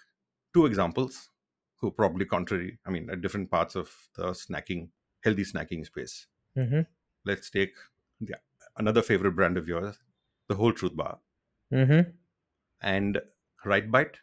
two 0.55 0.67
examples 0.67 1.29
who 1.83 1.93
probably 1.93 2.27
contrary, 2.27 2.79
I 2.87 2.91
mean, 2.91 3.11
at 3.11 3.23
different 3.23 3.51
parts 3.53 3.77
of 3.77 4.11
the 4.17 4.29
snacking, 4.33 4.91
healthy 5.25 5.45
snacking 5.45 5.87
space. 5.87 6.29
Mm-hmm. 6.57 6.83
Let's 7.25 7.51
take 7.51 7.75
yeah, 8.21 8.37
another 8.79 9.03
favorite 9.03 9.33
brand 9.33 9.59
of 9.59 9.69
yours, 9.69 9.99
the 10.49 10.55
Whole 10.57 10.73
Truth 10.73 10.97
Bar, 10.97 11.21
Mm-hmm. 11.73 12.13
and 12.81 13.21
RiteBite 13.65 14.17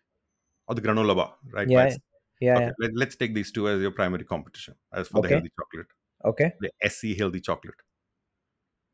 or 0.68 0.75
the 0.75 0.82
Granola 0.82 1.16
Bar, 1.16 1.36
Right 1.51 1.68
Yeah, 1.68 1.74
Bites. 1.74 1.98
yeah, 2.39 2.58
okay, 2.58 2.66
yeah. 2.68 2.72
let, 2.80 2.92
let's 2.96 3.16
take 3.16 3.34
these 3.36 3.51
two 3.51 3.70
as 3.70 3.82
your 3.82 3.92
primary 3.92 4.25
competition 4.25 4.75
as 4.94 5.08
for 5.10 5.22
the 5.22 5.30
healthy 5.30 5.51
chocolate, 5.60 5.88
Okay. 6.24 6.54
the 6.60 6.72
SC 6.82 7.16
healthy 7.16 7.42
chocolate. 7.42 7.75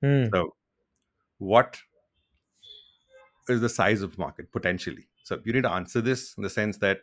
Hmm. 0.02 0.28
So, 0.32 0.56
what 1.40 1.82
is 3.48 3.62
the 3.62 3.70
size 3.70 4.02
of 4.02 4.18
market 4.18 4.52
potentially? 4.52 5.08
So, 5.24 5.42
you 5.44 5.54
need 5.54 5.64
to 5.64 5.72
answer 5.72 6.02
this 6.02 6.36
in 6.38 6.44
the 6.44 6.50
sense 6.50 6.78
that 6.78 7.02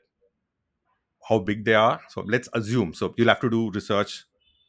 how 1.28 1.38
big 1.38 1.64
they 1.64 1.74
are. 1.74 2.00
So, 2.08 2.22
let's 2.22 2.48
assume. 2.52 2.94
So, 2.94 3.14
you'll 3.16 3.28
have 3.28 3.40
to 3.40 3.50
do 3.50 3.70
research. 3.70 4.24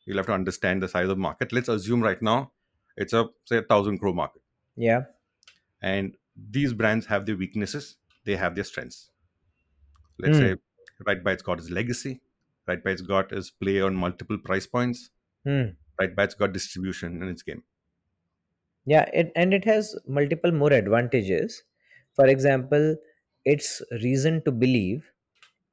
You'll 0.06 0.18
have 0.18 0.26
to 0.28 0.34
understand 0.34 0.84
the 0.84 0.88
size 0.88 1.10
of 1.10 1.18
market. 1.18 1.54
Let's 1.54 1.70
assume 1.70 2.02
right 2.04 2.22
now 2.22 2.52
it's 2.98 3.14
a 3.14 3.30
say 3.46 3.58
a 3.58 3.62
thousand 3.64 4.00
crore 4.00 4.14
market, 4.14 4.42
Yeah. 4.76 5.06
and 5.82 6.16
these 6.36 6.74
brands 6.74 7.06
have 7.08 7.26
their 7.26 7.38
weaknesses. 7.38 7.98
They 8.26 8.36
have 8.36 8.56
their 8.56 8.64
strengths. 8.64 9.10
Let's 10.20 10.38
Hmm. 10.38 10.44
say 10.44 10.56
RiteBite's 11.08 11.42
got 11.44 11.60
its 11.60 11.70
legacy. 11.70 12.22
RiteBite's 12.68 13.02
got 13.02 13.32
its 13.32 13.50
play 13.52 13.82
on 13.82 13.96
multiple 13.96 14.38
price 14.38 14.68
points. 14.68 15.10
Hmm. 15.46 15.64
RiteBite's 16.02 16.36
got 16.36 16.54
distribution 16.54 17.22
in 17.22 17.30
its 17.30 17.44
game. 17.44 17.64
Yeah, 18.86 19.10
it, 19.14 19.32
and 19.36 19.54
it 19.54 19.66
has 19.66 19.96
multiple 20.08 20.52
more 20.52 20.72
advantages. 20.74 21.64
For 22.16 22.28
example, 22.28 22.98
its 23.46 23.82
reason 24.04 24.44
to 24.44 24.52
believe 24.52 25.10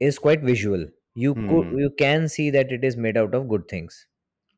is 0.00 0.18
quite 0.18 0.42
visual. 0.42 0.86
You 1.14 1.36
could 1.46 1.68
Hmm. 1.68 1.78
you 1.84 1.90
can 1.98 2.28
see 2.28 2.50
that 2.50 2.72
it 2.72 2.84
is 2.84 2.96
made 2.96 3.16
out 3.16 3.34
of 3.34 3.48
good 3.48 3.68
things, 3.68 4.06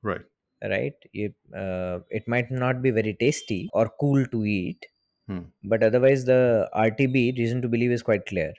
Right. 0.02 0.22
right? 0.62 0.94
It, 1.12 1.34
uh, 1.54 2.00
it 2.10 2.26
might 2.28 2.50
not 2.50 2.82
be 2.82 2.90
very 2.90 3.14
tasty 3.14 3.68
or 3.72 3.88
cool 4.00 4.24
to 4.26 4.44
eat, 4.44 4.86
Hmm. 5.26 5.44
but 5.64 5.82
otherwise 5.82 6.24
the 6.24 6.68
RTB 6.72 7.32
reason 7.38 7.62
to 7.62 7.68
believe 7.68 7.90
is 7.92 8.02
quite 8.02 8.26
clear. 8.26 8.54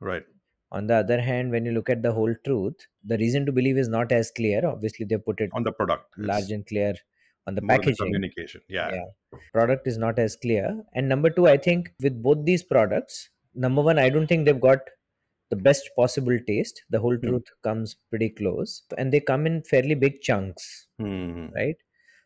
Right. 0.00 0.26
On 0.72 0.88
the 0.88 0.94
other 0.94 1.20
hand, 1.20 1.52
when 1.52 1.64
you 1.64 1.70
look 1.70 1.88
at 1.88 2.02
the 2.02 2.10
whole 2.12 2.34
truth, 2.44 2.86
the 3.04 3.16
reason 3.18 3.46
to 3.46 3.52
believe 3.52 3.78
is 3.78 3.88
not 3.88 4.10
as 4.10 4.32
clear. 4.32 4.66
Obviously, 4.66 5.06
they 5.06 5.16
put 5.16 5.40
it 5.40 5.52
On 5.52 5.62
the 5.62 5.72
product. 5.72 6.16
large 6.16 6.50
It's 6.50 6.52
and 6.52 6.66
clear 6.66 6.94
on 7.46 7.54
the 7.54 7.62
more 7.62 7.82
the 7.82 7.92
packaging. 7.92 7.96
communication. 7.96 8.62
Yeah. 8.68 8.90
yeah 8.90 9.04
product 9.52 9.86
is 9.86 9.98
not 9.98 10.18
as 10.18 10.36
clear 10.36 10.84
and 10.94 11.08
number 11.08 11.30
two 11.30 11.46
i 11.48 11.56
think 11.56 11.92
with 12.00 12.22
both 12.22 12.44
these 12.44 12.62
products 12.62 13.30
number 13.54 13.82
one 13.82 13.98
i 13.98 14.08
don't 14.10 14.26
think 14.28 14.44
they've 14.46 14.60
got 14.60 14.90
the 15.50 15.56
best 15.56 15.90
possible 15.96 16.38
taste 16.46 16.82
the 16.90 17.00
whole 17.00 17.18
Hmm. 17.22 17.30
truth 17.30 17.46
comes 17.62 17.94
pretty 18.10 18.30
close 18.30 18.82
and 18.98 19.12
they 19.12 19.20
come 19.20 19.46
in 19.46 19.62
fairly 19.62 19.94
big 19.94 20.20
chunks 20.20 20.88
Hmm. 20.98 21.48
right 21.54 21.76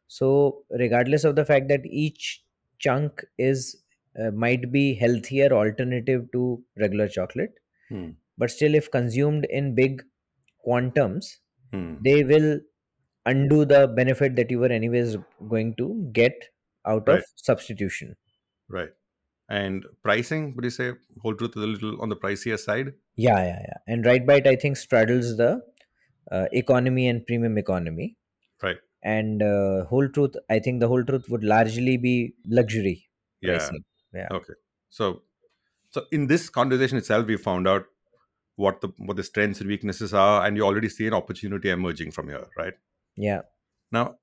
so 0.08 0.64
regardless 0.70 1.24
of 1.24 1.36
the 1.36 1.44
fact 1.44 1.68
that 1.68 1.86
each 1.86 2.44
chunk 2.78 3.24
is 3.38 3.82
uh, 4.20 4.30
might 4.30 4.70
be 4.72 4.94
healthier 4.94 5.50
alternative 5.52 6.26
to 6.32 6.64
regular 6.76 7.08
chocolate 7.08 7.54
Hmm. 7.88 8.10
but 8.38 8.50
still 8.50 8.74
if 8.74 8.90
consumed 8.90 9.46
in 9.46 9.74
big 9.74 10.02
quantums 10.66 11.38
Hmm. 11.72 12.04
they 12.08 12.24
will 12.24 12.60
undo 13.26 13.64
the 13.64 13.86
benefit 13.88 14.36
that 14.36 14.50
you 14.50 14.58
were 14.60 14.72
anyways 14.80 15.16
going 15.48 15.74
to 15.76 15.88
get 16.12 16.50
out 16.86 17.08
of 17.08 17.24
substitution 17.36 18.16
Right. 18.68 18.94
And 19.58 19.86
pricing, 20.02 20.54
would 20.56 20.64
you 20.64 20.70
say 20.70 20.92
whole 21.22 21.34
truth 21.36 21.56
is 21.56 21.62
a 21.62 21.66
little 21.66 22.00
on 22.02 22.08
the 22.10 22.16
pricier 22.16 22.58
side? 22.58 22.94
yeah 23.16 23.40
yeah 23.48 23.60
yeah 23.68 23.78
and 23.92 24.06
right 24.06 24.26
bite 24.26 24.46
i 24.46 24.56
think 24.56 24.76
straddles 24.76 25.36
the 25.36 25.50
uh, 26.32 26.46
economy 26.52 27.06
and 27.08 27.26
premium 27.26 27.58
economy 27.58 28.16
Right. 28.62 28.80
and 29.02 29.42
uh, 29.42 29.84
whole 29.92 30.08
truth 30.16 30.36
i 30.50 30.58
think 30.58 30.80
the 30.80 30.88
whole 30.88 31.04
truth 31.10 31.28
would 31.30 31.44
largely 31.44 31.96
be 32.08 32.16
luxury 32.60 32.96
Yeah. 33.40 33.70
pricing 33.70 33.84
yeah 34.14 34.32
Okay. 34.32 34.54
So 34.90 35.24
so 35.90 36.06
in 36.12 36.28
this 36.28 36.50
conversation 36.50 36.98
itself, 36.98 37.26
we 37.26 37.36
found 37.38 37.68
out 37.68 37.86
what 38.56 38.80
the 38.82 38.88
what 38.98 39.16
the 39.16 39.24
strengths 39.24 39.60
and 39.60 39.68
weaknesses 39.70 40.14
are, 40.14 40.46
and 40.46 40.56
you 40.56 40.64
already 40.64 40.88
see 40.88 41.06
an 41.08 41.14
opportunity 41.14 41.70
emerging 41.70 42.12
from 42.12 42.28
here, 42.28 42.48
right? 42.56 42.74
yeah 43.16 43.42
Now, 43.90 44.18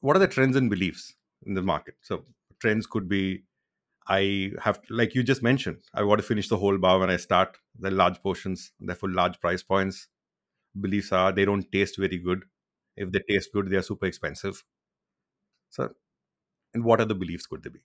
what 0.00 0.16
are 0.16 0.20
the 0.20 0.28
trends 0.28 0.56
and 0.56 0.70
beliefs 0.70 1.16
in 1.46 1.54
the 1.54 1.62
market? 1.62 1.96
So 2.02 2.26
trends 2.60 2.86
could 2.86 3.08
be 3.08 3.45
I 4.08 4.52
have 4.62 4.80
like 4.90 5.14
you 5.14 5.22
just 5.22 5.42
mentioned, 5.42 5.78
I 5.94 6.02
want 6.04 6.20
to 6.20 6.26
finish 6.26 6.48
the 6.48 6.56
whole 6.56 6.78
bar 6.78 6.98
when 6.98 7.10
I 7.10 7.16
start. 7.16 7.58
The 7.78 7.90
large 7.90 8.22
portions, 8.22 8.72
therefore 8.80 9.10
large 9.10 9.40
price 9.40 9.62
points. 9.62 10.08
Beliefs 10.80 11.12
are 11.12 11.32
they 11.32 11.44
don't 11.44 11.70
taste 11.72 11.98
very 11.98 12.18
good. 12.18 12.44
If 12.96 13.12
they 13.12 13.20
taste 13.28 13.50
good, 13.52 13.70
they 13.70 13.76
are 13.76 13.82
super 13.82 14.06
expensive. 14.06 14.64
So, 15.70 15.94
and 16.74 16.84
what 16.84 17.00
other 17.00 17.14
beliefs 17.14 17.46
could 17.46 17.62
they 17.62 17.70
be? 17.70 17.80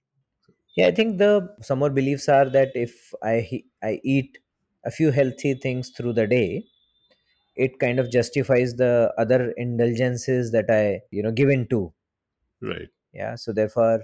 yeah 0.75 0.88
i 0.88 0.92
think 0.92 1.18
the 1.18 1.32
some 1.62 1.80
more 1.80 1.90
beliefs 1.90 2.28
are 2.30 2.50
that 2.50 2.70
if 2.75 3.13
i 3.24 3.62
i 3.84 4.00
eat 4.04 4.38
a 4.86 4.92
few 4.92 5.12
healthy 5.12 5.54
things 5.54 5.90
through 5.90 6.13
the 6.13 6.28
day 6.28 6.63
it 7.56 7.80
kind 7.80 8.00
of 8.00 8.12
justifies 8.12 8.75
the 8.75 9.13
other 9.18 9.51
indulgences 9.58 10.51
that 10.51 10.70
i 10.70 11.01
you 11.12 11.24
know 11.24 11.32
give 11.32 11.50
into 11.50 11.94
Right. 12.62 12.90
yeah 13.13 13.36
so 13.36 13.51
therefore 13.51 14.01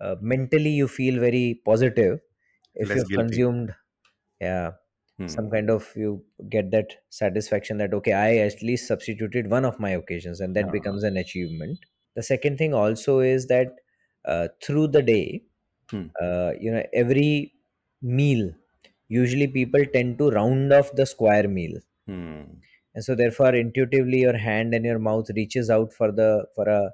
uh, 0.00 0.16
mentally 0.20 0.70
you 0.70 0.88
feel 0.88 1.20
very 1.20 1.60
positive 1.64 2.20
if 2.74 2.94
Less 2.94 3.02
you've 3.02 3.12
guilty. 3.12 3.48
consumed 3.52 3.74
yeah 4.40 4.72
some 5.26 5.48
Hmm. 5.48 5.50
kind 5.50 5.70
of 5.70 5.92
you 5.96 6.24
get 6.48 6.70
that 6.70 6.96
satisfaction 7.10 7.78
that 7.78 7.94
okay 7.94 8.12
i 8.12 8.36
at 8.38 8.62
least 8.62 8.88
substituted 8.88 9.50
one 9.50 9.64
of 9.64 9.78
my 9.80 9.90
occasions 9.90 10.40
and 10.40 10.56
that 10.56 10.70
Ah. 10.70 10.72
becomes 10.72 11.04
an 11.04 11.16
achievement 11.16 11.78
the 12.16 12.22
second 12.22 12.58
thing 12.58 12.74
also 12.74 13.20
is 13.20 13.46
that 13.48 13.68
uh, 14.26 14.48
through 14.62 14.88
the 14.88 15.02
day 15.02 15.42
Hmm. 15.90 16.06
uh, 16.20 16.52
you 16.60 16.70
know 16.72 16.84
every 16.92 17.54
meal 18.02 18.52
usually 19.08 19.48
people 19.48 19.84
tend 19.94 20.18
to 20.18 20.30
round 20.30 20.72
off 20.72 20.92
the 20.96 21.06
square 21.06 21.48
meal 21.48 21.78
Hmm. 22.06 22.62
and 22.94 23.04
so 23.04 23.14
therefore 23.14 23.54
intuitively 23.54 24.20
your 24.20 24.36
hand 24.36 24.74
and 24.74 24.84
your 24.84 24.98
mouth 24.98 25.28
reaches 25.36 25.70
out 25.70 25.92
for 25.92 26.10
the 26.12 26.46
for 26.54 26.68
a 26.68 26.92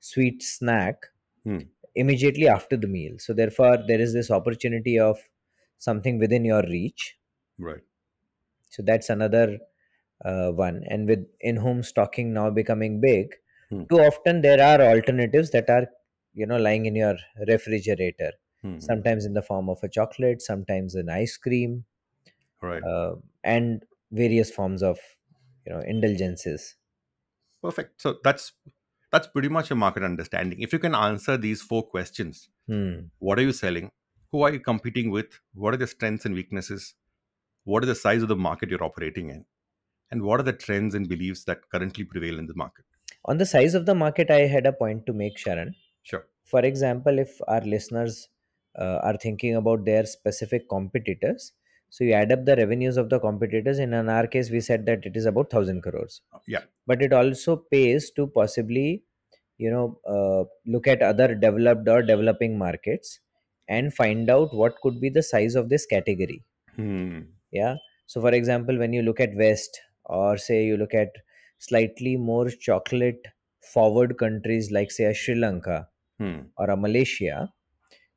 sweet 0.00 0.42
snack 0.42 1.06
Hmm. 1.44 1.70
Immediately 1.94 2.48
after 2.48 2.76
the 2.76 2.86
meal 2.88 3.18
so 3.18 3.32
therefore 3.32 3.78
there 3.86 4.00
is 4.00 4.12
this 4.12 4.30
opportunity 4.30 4.98
of 4.98 5.18
something 5.78 6.18
within 6.18 6.44
your 6.44 6.62
reach 6.62 7.18
Right. 7.58 7.82
so 8.70 8.82
that's 8.82 9.10
another 9.10 9.58
uh, 10.24 10.50
one 10.50 10.82
and 10.88 11.08
with 11.08 11.26
in-home 11.40 11.82
stocking 11.82 12.32
now 12.32 12.50
becoming 12.50 13.00
big 13.00 13.34
Hmm. 13.70 13.84
too 13.90 13.98
often 14.00 14.42
there 14.42 14.62
are 14.62 14.80
alternatives 14.94 15.50
that 15.50 15.68
are 15.70 15.86
you 16.34 16.46
know 16.46 16.58
lying 16.58 16.86
in 16.86 16.96
your 16.96 17.16
refrigerator 17.48 18.32
Hmm. 18.62 18.78
sometimes 18.78 19.24
in 19.26 19.34
the 19.34 19.42
form 19.42 19.68
of 19.68 19.78
a 19.82 19.88
chocolate 19.88 20.42
sometimes 20.42 20.94
an 20.94 21.08
ice 21.08 21.36
cream 21.36 21.84
Right. 22.62 22.84
uh, 22.86 23.14
and 23.44 23.84
various 24.10 24.50
forms 24.50 24.82
of 24.82 24.98
you 25.66 25.72
know 25.72 25.80
indulgences 25.80 26.76
Perfect. 27.62 28.00
So 28.00 28.18
that's 28.22 28.52
that's 29.10 29.26
pretty 29.26 29.48
much 29.48 29.70
a 29.70 29.74
market 29.74 30.02
understanding. 30.02 30.60
If 30.60 30.72
you 30.72 30.78
can 30.78 30.94
answer 30.94 31.36
these 31.36 31.62
four 31.62 31.82
questions, 31.82 32.48
hmm. 32.66 33.00
what 33.18 33.38
are 33.38 33.42
you 33.42 33.52
selling? 33.52 33.90
Who 34.32 34.42
are 34.42 34.52
you 34.52 34.60
competing 34.60 35.10
with? 35.10 35.40
What 35.54 35.74
are 35.74 35.78
the 35.78 35.86
strengths 35.86 36.26
and 36.26 36.34
weaknesses? 36.34 36.94
What 37.64 37.84
is 37.84 37.88
the 37.88 37.94
size 37.94 38.22
of 38.22 38.28
the 38.28 38.36
market 38.36 38.70
you're 38.70 38.84
operating 38.84 39.30
in? 39.30 39.44
And 40.10 40.22
what 40.22 40.40
are 40.40 40.44
the 40.44 40.52
trends 40.52 40.94
and 40.94 41.08
beliefs 41.08 41.44
that 41.44 41.68
currently 41.70 42.04
prevail 42.04 42.38
in 42.38 42.46
the 42.46 42.54
market? 42.54 42.84
on 43.24 43.38
the 43.38 43.46
size 43.46 43.74
of 43.74 43.86
the 43.86 43.94
market 43.94 44.30
i 44.30 44.40
had 44.54 44.66
a 44.66 44.72
point 44.72 45.04
to 45.06 45.12
make 45.12 45.36
Sharan 45.36 45.74
Sure. 46.02 46.26
for 46.44 46.60
example 46.60 47.18
if 47.18 47.40
our 47.46 47.60
listeners 47.60 48.28
uh, 48.78 48.98
are 49.02 49.16
thinking 49.16 49.56
about 49.56 49.84
their 49.84 50.06
specific 50.06 50.68
competitors 50.68 51.52
so 51.90 52.04
you 52.04 52.12
add 52.12 52.32
up 52.32 52.44
the 52.44 52.56
revenues 52.56 52.96
of 52.96 53.08
the 53.10 53.18
competitors 53.20 53.78
and 53.78 53.94
in 53.94 54.08
our 54.08 54.26
case 54.26 54.50
we 54.50 54.60
said 54.60 54.86
that 54.86 55.04
it 55.06 55.16
is 55.16 55.26
about 55.26 55.52
1000 55.52 55.82
crores 55.82 56.20
Yeah. 56.46 56.64
but 56.86 57.02
it 57.02 57.12
also 57.12 57.56
pays 57.56 58.10
to 58.12 58.26
possibly 58.26 59.04
you 59.58 59.70
know 59.70 60.00
uh, 60.16 60.44
look 60.66 60.86
at 60.86 61.02
other 61.02 61.34
developed 61.34 61.88
or 61.88 62.02
developing 62.02 62.58
markets 62.58 63.20
and 63.68 63.94
find 63.94 64.30
out 64.30 64.54
what 64.54 64.80
could 64.82 65.00
be 65.00 65.10
the 65.10 65.22
size 65.22 65.54
of 65.54 65.68
this 65.68 65.86
category 65.86 66.44
Hmm. 66.76 67.34
yeah 67.50 67.76
so 68.06 68.20
for 68.20 68.32
example 68.32 68.78
when 68.78 68.92
you 68.92 69.02
look 69.02 69.20
at 69.20 69.34
west 69.34 69.80
or 70.04 70.36
say 70.38 70.64
you 70.64 70.76
look 70.76 70.94
at 70.94 71.10
slightly 71.58 72.16
more 72.16 72.48
chocolate 72.50 73.26
forward 73.72 74.16
countries 74.18 74.70
like 74.70 74.90
say 74.90 75.04
a 75.04 75.14
sri 75.14 75.34
lanka 75.34 75.88
Hmm. 76.18 76.50
or 76.56 76.70
a 76.70 76.76
malaysia 76.76 77.52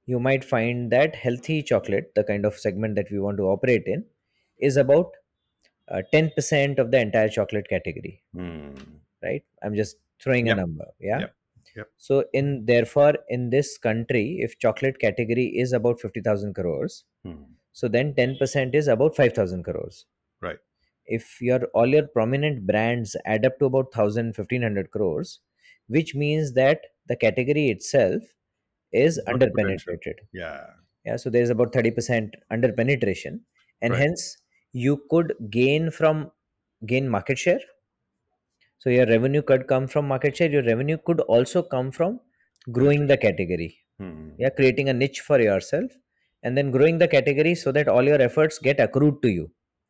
you 0.05 0.19
might 0.19 0.43
find 0.43 0.91
that 0.91 1.15
healthy 1.15 1.61
chocolate 1.63 2.11
the 2.15 2.23
kind 2.23 2.45
of 2.45 2.55
segment 2.55 2.95
that 2.95 3.11
we 3.11 3.19
want 3.19 3.37
to 3.37 3.43
operate 3.55 3.83
in 3.85 4.05
is 4.59 4.77
about 4.77 5.11
uh, 5.89 6.01
10% 6.13 6.79
of 6.79 6.91
the 6.91 6.99
entire 6.99 7.29
chocolate 7.29 7.67
category 7.69 8.23
Hmm. 8.33 8.73
right 9.23 9.43
i'm 9.63 9.75
just 9.75 9.97
throwing 10.19 10.47
Yep. 10.47 10.57
a 10.57 10.61
number 10.61 10.87
yeah 10.99 11.19
Yep. 11.19 11.35
Yep. 11.75 11.89
so 11.97 12.25
in 12.33 12.65
therefore 12.65 13.13
in 13.29 13.49
this 13.49 13.77
country 13.77 14.25
if 14.47 14.57
chocolate 14.59 14.99
category 14.99 15.47
is 15.65 15.73
about 15.73 15.99
50000 16.01 16.53
crores 16.55 17.03
Hmm. 17.23 17.43
so 17.73 17.87
then 17.87 18.13
10% 18.15 18.75
is 18.75 18.87
about 18.87 19.15
5000 19.15 19.63
crores 19.63 20.05
Right. 20.41 20.59
if 21.05 21.41
your 21.41 21.65
all 21.79 21.87
your 21.87 22.07
prominent 22.07 22.65
brands 22.67 23.15
add 23.25 23.45
up 23.45 23.59
to 23.59 23.65
about 23.65 23.91
1000 23.91 24.35
1500 24.35 24.91
crores 24.91 25.39
which 25.87 26.15
means 26.15 26.53
that 26.53 26.87
the 27.07 27.15
category 27.15 27.69
itself 27.69 28.23
is 28.93 29.19
Got 29.25 29.33
under 29.33 29.49
penetrated 29.51 30.21
Yeah. 30.33 30.67
yeah 31.05 31.15
so 31.15 31.29
there's 31.29 31.49
about 31.49 31.73
30% 31.73 32.35
under 32.51 32.71
penetration 32.73 33.41
and 33.81 33.93
Right. 33.93 34.01
hence 34.03 34.37
you 34.73 35.03
could 35.09 35.33
gain 35.49 35.91
from 35.91 36.31
gain 36.85 37.07
market 37.09 37.37
share 37.37 37.59
so 38.77 38.89
your 38.89 39.05
revenue 39.05 39.41
could 39.41 39.67
come 39.67 39.87
from 39.87 40.07
market 40.07 40.35
share 40.37 40.49
your 40.49 40.63
revenue 40.63 40.97
could 41.05 41.19
also 41.21 41.61
come 41.61 41.91
from 41.91 42.19
growing 42.77 43.07
the 43.07 43.17
category 43.25 43.69
Hmm. 44.01 44.29
yeah 44.43 44.49
creating 44.59 44.89
a 44.89 44.93
niche 44.99 45.19
for 45.29 45.39
yourself 45.39 45.91
and 46.43 46.57
then 46.57 46.71
growing 46.75 46.97
the 47.01 47.07
category 47.07 47.53
so 47.63 47.71
that 47.77 47.87
all 47.87 48.03
your 48.11 48.21
efforts 48.27 48.57
get 48.67 48.79
accrued 48.85 49.21
to 49.25 49.29
you 49.29 49.43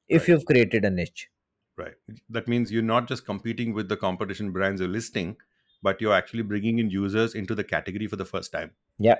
if 0.07 0.21
Right. 0.21 0.29
you've 0.29 0.45
created 0.53 0.85
a 0.85 0.89
niche 1.01 1.29
Right. 1.77 1.95
That 2.29 2.47
means 2.47 2.71
you're 2.71 2.83
not 2.87 3.07
just 3.07 3.25
competing 3.25 3.73
with 3.73 3.87
the 3.89 3.95
competition 3.97 4.51
brands 4.51 4.81
you're 4.81 4.89
listing, 4.95 5.37
but 5.81 6.01
you're 6.01 6.13
actually 6.13 6.43
bringing 6.43 6.79
in 6.79 6.89
users 6.95 7.33
into 7.33 7.55
the 7.55 7.63
category 7.63 8.07
for 8.07 8.17
the 8.17 8.25
first 8.25 8.51
time. 8.51 8.71
Yeah 9.01 9.15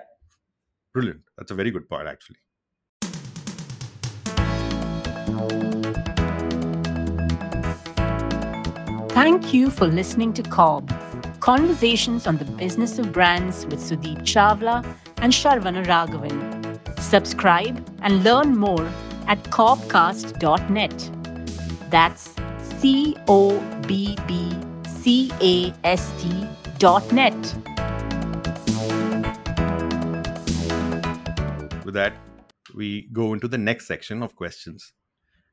Brilliant. 0.94 1.22
That's 1.38 1.52
a 1.52 1.56
very 1.56 1.72
good 1.72 1.88
point, 1.88 2.08
actually. 2.08 2.38
Thank 9.14 9.54
you 9.54 9.70
for 9.70 9.88
listening 9.88 10.34
to 10.34 10.44
CoBB, 10.44 11.40
Conversations 11.40 12.28
on 12.28 12.38
the 12.38 12.46
Business 12.46 13.00
of 13.00 13.12
Brands 13.12 13.66
with 13.66 13.80
Sudeep 13.80 14.20
Chawla 14.22 14.86
and 15.18 15.32
Sharvana 15.32 15.86
Raghavan. 15.86 17.00
Subscribe 17.00 17.88
and 18.02 18.24
learn 18.24 18.58
more 18.58 18.90
at 19.28 19.42
cobbcast.net. 19.46 21.10
That's 21.90 22.34
C 22.80 23.16
O 23.28 23.60
B 23.88 24.18
B 24.28 24.52
C 24.88 25.32
A 25.42 25.74
S 25.86 26.12
T 26.20 26.48
dot 26.80 27.12
net. 27.12 27.71
That, 31.92 32.14
we 32.76 33.10
go 33.12 33.34
into 33.34 33.48
the 33.48 33.58
next 33.58 33.88
section 33.88 34.24
of 34.24 34.36
questions. 34.36 34.94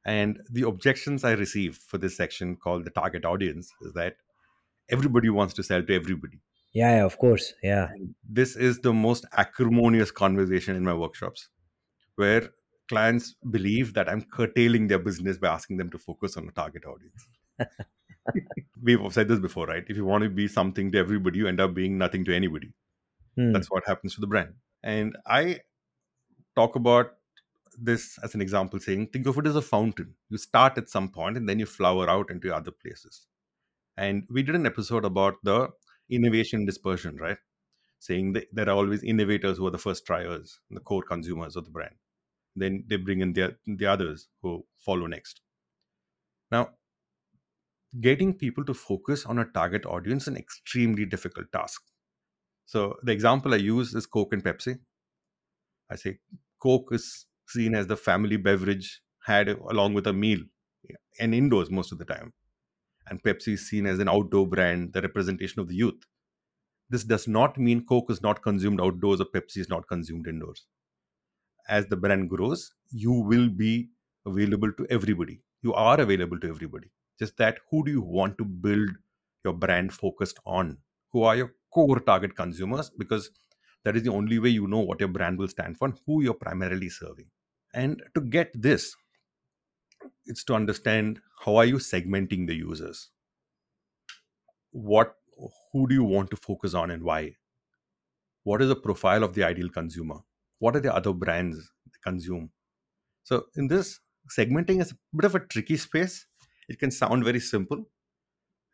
And 0.06 0.40
the 0.50 0.66
objections 0.66 1.24
I 1.24 1.32
receive 1.32 1.76
for 1.76 1.98
this 1.98 2.16
section 2.16 2.56
called 2.56 2.84
the 2.84 2.90
target 2.90 3.24
audience 3.24 3.70
is 3.82 3.92
that 3.94 4.14
everybody 4.90 5.28
wants 5.28 5.54
to 5.54 5.62
sell 5.62 5.82
to 5.82 5.94
everybody. 5.94 6.40
yeah, 6.72 6.96
yeah 6.96 7.04
of 7.04 7.14
course 7.18 7.46
yeah 7.62 7.88
this 8.38 8.50
is 8.54 8.80
the 8.86 8.92
most 8.92 9.24
acrimonious 9.42 10.10
conversation 10.10 10.76
in 10.76 10.84
my 10.88 10.94
workshops 11.02 11.48
where 12.16 12.42
clients 12.88 13.34
believe 13.50 13.94
that 13.94 14.08
I'm 14.08 14.22
curtailing 14.22 14.88
their 14.88 14.98
business 14.98 15.38
by 15.38 15.48
asking 15.48 15.76
them 15.76 15.90
to 15.90 15.98
focus 15.98 16.36
on 16.36 16.48
a 16.48 16.52
target 16.52 16.84
audience. 16.84 17.28
We've 18.82 19.12
said 19.12 19.28
this 19.28 19.38
before, 19.38 19.66
right? 19.66 19.84
If 19.88 19.96
you 19.96 20.04
want 20.04 20.24
to 20.24 20.30
be 20.30 20.48
something 20.48 20.90
to 20.92 20.98
everybody, 20.98 21.38
you 21.38 21.46
end 21.46 21.60
up 21.60 21.74
being 21.74 21.98
nothing 21.98 22.24
to 22.24 22.34
anybody. 22.34 22.72
Hmm. 23.36 23.52
That's 23.52 23.70
what 23.70 23.86
happens 23.86 24.14
to 24.14 24.20
the 24.20 24.26
brand. 24.26 24.54
And 24.82 25.16
I 25.26 25.60
talk 26.58 26.76
about 26.76 27.14
this 27.90 28.18
as 28.24 28.34
an 28.34 28.40
example 28.40 28.80
saying, 28.80 29.06
think 29.08 29.26
of 29.26 29.38
it 29.38 29.46
as 29.46 29.56
a 29.56 29.62
fountain. 29.62 30.14
You 30.28 30.38
start 30.38 30.78
at 30.78 30.88
some 30.88 31.10
point 31.10 31.36
and 31.36 31.48
then 31.48 31.58
you 31.58 31.66
flower 31.66 32.08
out 32.10 32.30
into 32.30 32.54
other 32.54 32.72
places. 32.72 33.26
And 33.96 34.24
we 34.30 34.42
did 34.42 34.54
an 34.54 34.66
episode 34.66 35.04
about 35.04 35.36
the 35.42 35.68
innovation 36.10 36.64
dispersion, 36.66 37.16
right? 37.16 37.38
Saying 38.00 38.32
that 38.34 38.46
there 38.52 38.68
are 38.68 38.76
always 38.76 39.02
innovators 39.02 39.58
who 39.58 39.66
are 39.66 39.72
the 39.76 39.78
first 39.86 40.06
triers, 40.06 40.58
the 40.70 40.80
core 40.80 41.02
consumers 41.02 41.56
of 41.56 41.64
the 41.64 41.70
brand. 41.70 41.94
Then 42.56 42.84
they 42.86 42.96
bring 42.96 43.20
in 43.20 43.32
the, 43.32 43.56
the 43.66 43.86
others 43.86 44.28
who 44.42 44.64
follow 44.76 45.06
next. 45.06 45.40
Now, 46.50 46.70
getting 48.00 48.34
people 48.34 48.64
to 48.64 48.74
focus 48.74 49.26
on 49.26 49.38
a 49.38 49.44
target 49.44 49.86
audience 49.86 50.24
is 50.24 50.28
an 50.28 50.36
extremely 50.36 51.04
difficult 51.04 51.52
task. 51.52 51.82
So 52.66 52.96
the 53.02 53.12
example 53.12 53.54
I 53.54 53.58
use 53.58 53.94
is 53.94 54.06
Coke 54.06 54.32
and 54.32 54.44
Pepsi. 54.44 54.78
I 55.90 55.96
say 55.96 56.18
Coke 56.62 56.88
is 56.92 57.26
seen 57.48 57.74
as 57.74 57.86
the 57.86 57.96
family 57.96 58.36
beverage 58.36 59.00
had 59.24 59.48
along 59.48 59.94
with 59.94 60.06
a 60.06 60.12
meal 60.12 60.40
and 61.20 61.34
indoors 61.34 61.70
most 61.70 61.92
of 61.92 61.98
the 61.98 62.04
time. 62.04 62.32
And 63.08 63.22
Pepsi 63.22 63.54
is 63.54 63.68
seen 63.68 63.86
as 63.86 63.98
an 63.98 64.08
outdoor 64.08 64.46
brand, 64.46 64.92
the 64.92 65.02
representation 65.02 65.60
of 65.60 65.68
the 65.68 65.76
youth. 65.76 66.02
This 66.90 67.04
does 67.04 67.28
not 67.28 67.58
mean 67.58 67.86
Coke 67.86 68.10
is 68.10 68.22
not 68.22 68.42
consumed 68.42 68.80
outdoors 68.80 69.20
or 69.20 69.26
Pepsi 69.26 69.58
is 69.58 69.68
not 69.68 69.88
consumed 69.88 70.26
indoors. 70.26 70.66
As 71.68 71.86
the 71.86 71.96
brand 71.96 72.30
grows, 72.30 72.74
you 72.90 73.12
will 73.12 73.48
be 73.48 73.90
available 74.26 74.72
to 74.72 74.86
everybody. 74.90 75.40
You 75.62 75.74
are 75.74 76.00
available 76.00 76.38
to 76.40 76.48
everybody. 76.48 76.90
Just 77.18 77.36
that 77.38 77.60
who 77.70 77.84
do 77.84 77.90
you 77.90 78.02
want 78.02 78.38
to 78.38 78.44
build 78.44 78.90
your 79.44 79.54
brand 79.54 79.92
focused 79.92 80.38
on? 80.46 80.78
Who 81.12 81.22
are 81.22 81.36
your 81.36 81.54
core 81.72 82.00
target 82.00 82.36
consumers? 82.36 82.90
Because 82.90 83.30
that 83.84 83.96
is 83.96 84.02
the 84.02 84.12
only 84.12 84.38
way 84.38 84.50
you 84.50 84.66
know 84.66 84.80
what 84.80 85.00
your 85.00 85.08
brand 85.08 85.38
will 85.38 85.48
stand 85.48 85.78
for 85.78 85.88
and 85.88 85.98
who 86.06 86.22
you're 86.22 86.34
primarily 86.34 86.88
serving. 86.88 87.26
And 87.74 88.02
to 88.14 88.20
get 88.20 88.50
this, 88.54 88.94
it's 90.26 90.44
to 90.44 90.54
understand 90.54 91.20
how 91.44 91.56
are 91.56 91.64
you 91.64 91.76
segmenting 91.76 92.46
the 92.46 92.54
users? 92.54 93.10
What 94.70 95.14
who 95.72 95.88
do 95.88 95.94
you 95.94 96.04
want 96.04 96.30
to 96.30 96.36
focus 96.36 96.74
on 96.74 96.90
and 96.90 97.02
why? 97.02 97.36
What 98.44 98.62
is 98.62 98.68
the 98.68 98.76
profile 98.76 99.22
of 99.22 99.34
the 99.34 99.44
ideal 99.44 99.68
consumer? 99.68 100.16
What 100.58 100.74
are 100.74 100.80
the 100.80 100.94
other 100.94 101.12
brands 101.12 101.56
they 101.86 101.98
consume? 102.02 102.50
So 103.22 103.44
in 103.56 103.68
this 103.68 104.00
segmenting 104.36 104.80
is 104.80 104.92
a 104.92 104.96
bit 105.16 105.24
of 105.24 105.34
a 105.34 105.40
tricky 105.40 105.76
space. 105.76 106.26
It 106.68 106.78
can 106.78 106.90
sound 106.90 107.24
very 107.24 107.40
simple. 107.40 107.84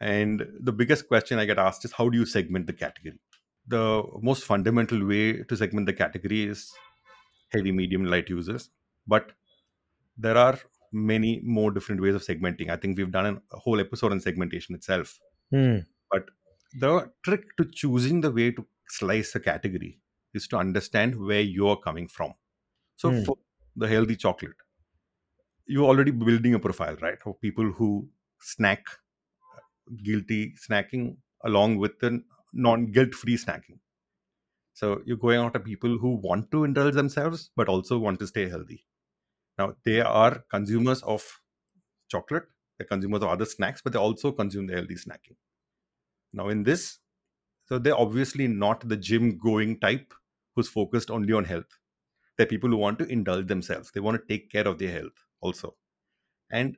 And 0.00 0.46
the 0.60 0.72
biggest 0.72 1.08
question 1.08 1.38
I 1.38 1.44
get 1.44 1.58
asked 1.58 1.84
is 1.84 1.92
how 1.92 2.08
do 2.08 2.18
you 2.18 2.26
segment 2.26 2.66
the 2.66 2.72
category? 2.72 3.18
The 3.66 4.04
most 4.22 4.44
fundamental 4.44 5.04
way 5.06 5.42
to 5.42 5.56
segment 5.56 5.86
the 5.86 5.92
category 5.94 6.42
is 6.44 6.72
heavy, 7.50 7.72
medium, 7.72 8.04
light 8.04 8.28
users. 8.28 8.70
But 9.06 9.32
there 10.16 10.36
are 10.36 10.58
many 10.92 11.40
more 11.42 11.70
different 11.72 12.00
ways 12.02 12.14
of 12.14 12.22
segmenting. 12.22 12.70
I 12.70 12.76
think 12.76 12.98
we've 12.98 13.10
done 13.12 13.42
a 13.52 13.58
whole 13.58 13.80
episode 13.80 14.12
on 14.12 14.20
segmentation 14.20 14.74
itself. 14.74 15.20
Hmm. 15.50 15.86
But 16.10 16.30
the 16.74 17.12
trick 17.24 17.56
to 17.58 17.64
choosing 17.66 18.20
the 18.22 18.32
way 18.32 18.50
to 18.52 18.66
slice 18.88 19.34
a 19.34 19.40
category 19.40 20.00
is 20.34 20.48
to 20.48 20.56
understand 20.58 21.18
where 21.18 21.40
you're 21.42 21.76
coming 21.76 22.08
from. 22.08 22.34
So 22.96 23.12
Hmm. 23.12 23.24
for 23.24 23.36
the 23.76 23.88
healthy 23.88 24.16
chocolate, 24.16 24.56
you're 25.66 25.84
already 25.86 26.10
building 26.10 26.54
a 26.54 26.58
profile, 26.58 26.96
right? 26.96 27.18
Of 27.26 27.40
people 27.40 27.72
who 27.72 28.08
snack 28.40 28.86
guilty 30.02 30.54
snacking 30.54 31.16
along 31.44 31.76
with 31.78 31.98
the 32.00 32.22
non 32.54 32.86
guilt 32.86 33.14
free 33.14 33.36
snacking. 33.36 33.78
So 34.72 35.02
you're 35.04 35.16
going 35.16 35.40
after 35.40 35.58
people 35.60 35.98
who 35.98 36.16
want 36.16 36.50
to 36.50 36.64
indulge 36.64 36.94
themselves 36.94 37.50
but 37.56 37.68
also 37.68 37.98
want 37.98 38.18
to 38.20 38.26
stay 38.26 38.48
healthy. 38.48 38.86
Now 39.58 39.74
they 39.84 40.00
are 40.00 40.44
consumers 40.50 41.02
of 41.02 41.40
chocolate, 42.08 42.46
they're 42.78 42.86
consumers 42.86 43.22
of 43.22 43.28
other 43.28 43.44
snacks, 43.44 43.82
but 43.82 43.92
they 43.92 43.98
also 43.98 44.32
consume 44.32 44.66
the 44.66 44.74
healthy 44.74 44.96
snacking. 44.96 45.36
Now, 46.32 46.48
in 46.48 46.64
this, 46.64 46.98
so 47.66 47.78
they're 47.78 47.98
obviously 47.98 48.48
not 48.48 48.88
the 48.88 48.96
gym 48.96 49.38
going 49.38 49.78
type 49.78 50.12
who's 50.54 50.68
focused 50.68 51.10
only 51.10 51.32
on 51.32 51.44
health. 51.44 51.78
They're 52.36 52.46
people 52.46 52.70
who 52.70 52.76
want 52.76 52.98
to 52.98 53.06
indulge 53.06 53.46
themselves. 53.46 53.92
They 53.92 54.00
want 54.00 54.20
to 54.20 54.26
take 54.26 54.50
care 54.50 54.66
of 54.66 54.78
their 54.78 54.90
health 54.90 55.24
also. 55.40 55.76
And 56.50 56.76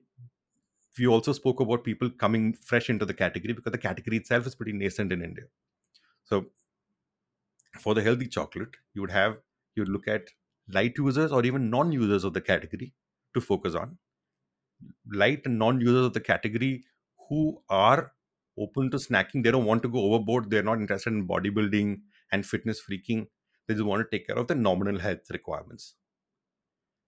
we 0.99 1.07
also 1.07 1.33
spoke 1.33 1.61
about 1.61 1.85
people 1.85 2.11
coming 2.11 2.53
fresh 2.55 2.89
into 2.91 3.05
the 3.05 3.15
category 3.15 3.53
because 3.53 3.73
the 3.73 3.79
category 3.79 4.17
itself 4.17 4.47
is 4.47 4.55
pretty 4.55 4.73
nascent 4.73 5.13
in 5.13 5.23
India. 5.23 5.45
So 6.25 6.47
for 7.81 7.95
the 7.95 8.03
healthy 8.03 8.27
chocolate, 8.27 8.77
you 8.95 9.01
would 9.03 9.11
have 9.11 9.39
you 9.75 9.83
would 9.83 9.89
look 9.89 10.09
at 10.09 10.31
light 10.69 10.95
users 10.97 11.33
or 11.33 11.45
even 11.45 11.71
non-users 11.71 12.25
of 12.25 12.33
the 12.33 12.41
category 12.41 12.95
to 13.35 13.41
focus 13.41 13.75
on. 13.75 13.99
Light 15.13 15.43
and 15.45 15.59
non-users 15.59 16.07
of 16.07 16.13
the 16.13 16.21
category 16.21 16.85
who 17.29 17.63
are 17.69 18.13
open 18.59 18.91
to 18.91 18.97
snacking, 18.97 19.45
they 19.45 19.51
don't 19.51 19.65
want 19.65 19.83
to 19.83 19.89
go 19.89 20.01
overboard. 20.01 20.51
They're 20.51 20.63
not 20.63 20.79
interested 20.79 21.13
in 21.13 21.29
bodybuilding 21.29 22.01
and 22.33 22.47
fitness 22.47 22.81
freaking. 22.81 23.27
They 23.67 23.75
just 23.75 23.85
want 23.85 24.09
to 24.09 24.17
take 24.17 24.27
care 24.27 24.37
of 24.37 24.47
the 24.47 24.55
nominal 24.55 24.99
health 24.99 25.31
requirements. 25.31 25.95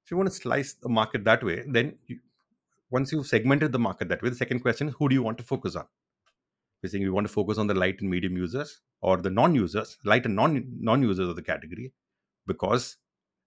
If 0.04 0.10
you 0.10 0.16
want 0.16 0.28
to 0.28 0.34
slice 0.34 0.74
the 0.74 0.88
market 0.88 1.24
that 1.24 1.42
way, 1.42 1.64
then 1.66 1.98
you, 2.06 2.20
once 2.90 3.12
you've 3.12 3.26
segmented 3.26 3.72
the 3.72 3.78
market 3.78 4.08
that 4.08 4.22
way, 4.22 4.30
the 4.30 4.36
second 4.36 4.60
question 4.60 4.88
is 4.88 4.94
who 4.98 5.08
do 5.08 5.14
you 5.14 5.22
want 5.22 5.38
to 5.38 5.44
focus 5.44 5.76
on? 5.76 5.84
We're 6.82 6.90
saying 6.90 7.04
we 7.04 7.10
want 7.10 7.26
to 7.26 7.32
focus 7.32 7.58
on 7.58 7.66
the 7.66 7.74
light 7.74 8.00
and 8.00 8.08
medium 8.08 8.36
users 8.36 8.80
or 9.00 9.16
the 9.16 9.30
non-users, 9.30 9.98
light 10.04 10.26
and 10.26 10.36
non 10.36 10.64
non-users 10.80 11.28
of 11.28 11.36
the 11.36 11.42
category, 11.42 11.92
because 12.46 12.96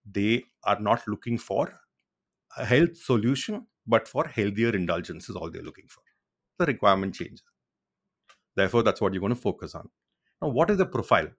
they 0.09 0.43
are 0.63 0.79
not 0.79 1.07
looking 1.07 1.37
for 1.37 1.79
a 2.57 2.65
health 2.65 2.97
solution, 2.97 3.67
but 3.87 4.07
for 4.07 4.27
healthier 4.27 4.75
indulgence 4.75 5.29
is 5.29 5.35
all 5.35 5.49
they're 5.49 5.61
looking 5.61 5.87
for. 5.87 6.01
The 6.59 6.65
requirement 6.65 7.15
changes. 7.15 7.43
Therefore, 8.55 8.83
that's 8.83 8.99
what 8.99 9.13
you're 9.13 9.21
going 9.21 9.33
to 9.33 9.41
focus 9.41 9.75
on. 9.75 9.89
Now, 10.41 10.49
what 10.49 10.69
is 10.69 10.77
the 10.77 10.85
profile? 10.85 11.29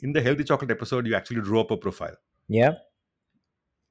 In 0.00 0.12
the 0.12 0.22
healthy 0.22 0.44
chocolate 0.44 0.70
episode, 0.70 1.06
you 1.06 1.16
actually 1.16 1.40
drew 1.40 1.60
up 1.60 1.72
a 1.72 1.76
profile. 1.76 2.16
Yeah. 2.48 2.74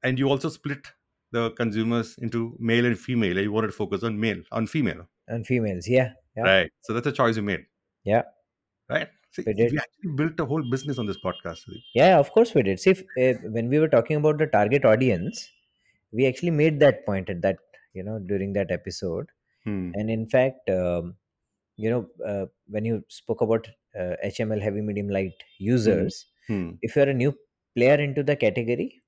And 0.04 0.18
you 0.18 0.30
also 0.30 0.48
split 0.48 0.88
the 1.32 1.52
consumers 1.52 2.16
into 2.20 2.56
male 2.60 2.86
and 2.86 2.98
female. 2.98 3.38
You 3.38 3.52
wanted 3.52 3.68
to 3.68 3.74
focus 3.74 4.04
on 4.04 4.20
male, 4.20 4.42
on 4.52 4.68
female. 4.68 5.08
And 5.28 5.46
females. 5.46 5.88
Yeah. 5.88 6.14
Yeah. 6.36 6.44
Right. 6.44 6.72
So 6.82 6.94
that's 6.94 7.08
a 7.08 7.12
choice 7.12 7.36
you 7.36 7.44
made. 7.44 7.66
Yeah. 8.04 8.24
Right. 8.90 9.10
See, 9.32 9.44
We 9.46 9.54
we, 9.54 9.78
actually 9.78 10.12
built 10.16 10.40
a 10.40 10.46
whole 10.46 10.64
business 10.70 10.98
on 10.98 11.06
this 11.06 11.18
podcast. 11.24 11.64
Yeah, 11.94 12.18
of 12.18 12.32
course 12.32 12.54
we 12.56 12.64
did. 12.64 12.80
See, 12.80 12.92
if, 12.92 13.02
uh, 13.02 13.40
when 13.50 13.68
we 13.70 13.80
were 13.80 13.90
talking 13.90 14.18
about 14.18 14.38
the 14.38 14.48
target 14.48 14.86
audience, 14.86 15.50
we 16.12 16.26
actually 16.26 16.52
made 16.52 16.80
that 16.80 17.06
point 17.06 17.30
at 17.30 17.42
that, 17.42 17.58
you 17.94 18.04
know, 18.04 18.20
during 18.20 18.54
that 18.54 18.72
episode. 18.72 19.28
Hmm. 19.66 19.92
And 19.96 20.10
in 20.10 20.28
fact, 20.30 20.70
um, 20.70 21.16
you 21.76 21.90
know, 21.90 22.08
uh, 22.26 22.46
when 22.68 22.86
you 22.86 23.04
spoke 23.10 23.42
about 23.42 23.68
uh, 24.00 24.16
HML 24.26 24.62
heavy, 24.62 24.82
medium, 24.82 25.10
light 25.10 25.44
users, 25.58 26.26
Hmm. 26.48 26.72
if 26.82 26.96
you're 26.96 27.10
a 27.10 27.14
new 27.14 27.36
player 27.76 27.96
into 27.96 28.24
the 28.24 28.36
category, 28.38 29.02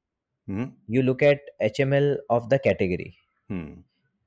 Hmm. 0.50 0.74
you 0.88 1.02
look 1.04 1.24
at 1.24 1.40
HML 1.62 2.18
of 2.30 2.50
the 2.50 2.60
category. 2.60 3.18
Hmm. 3.48 3.82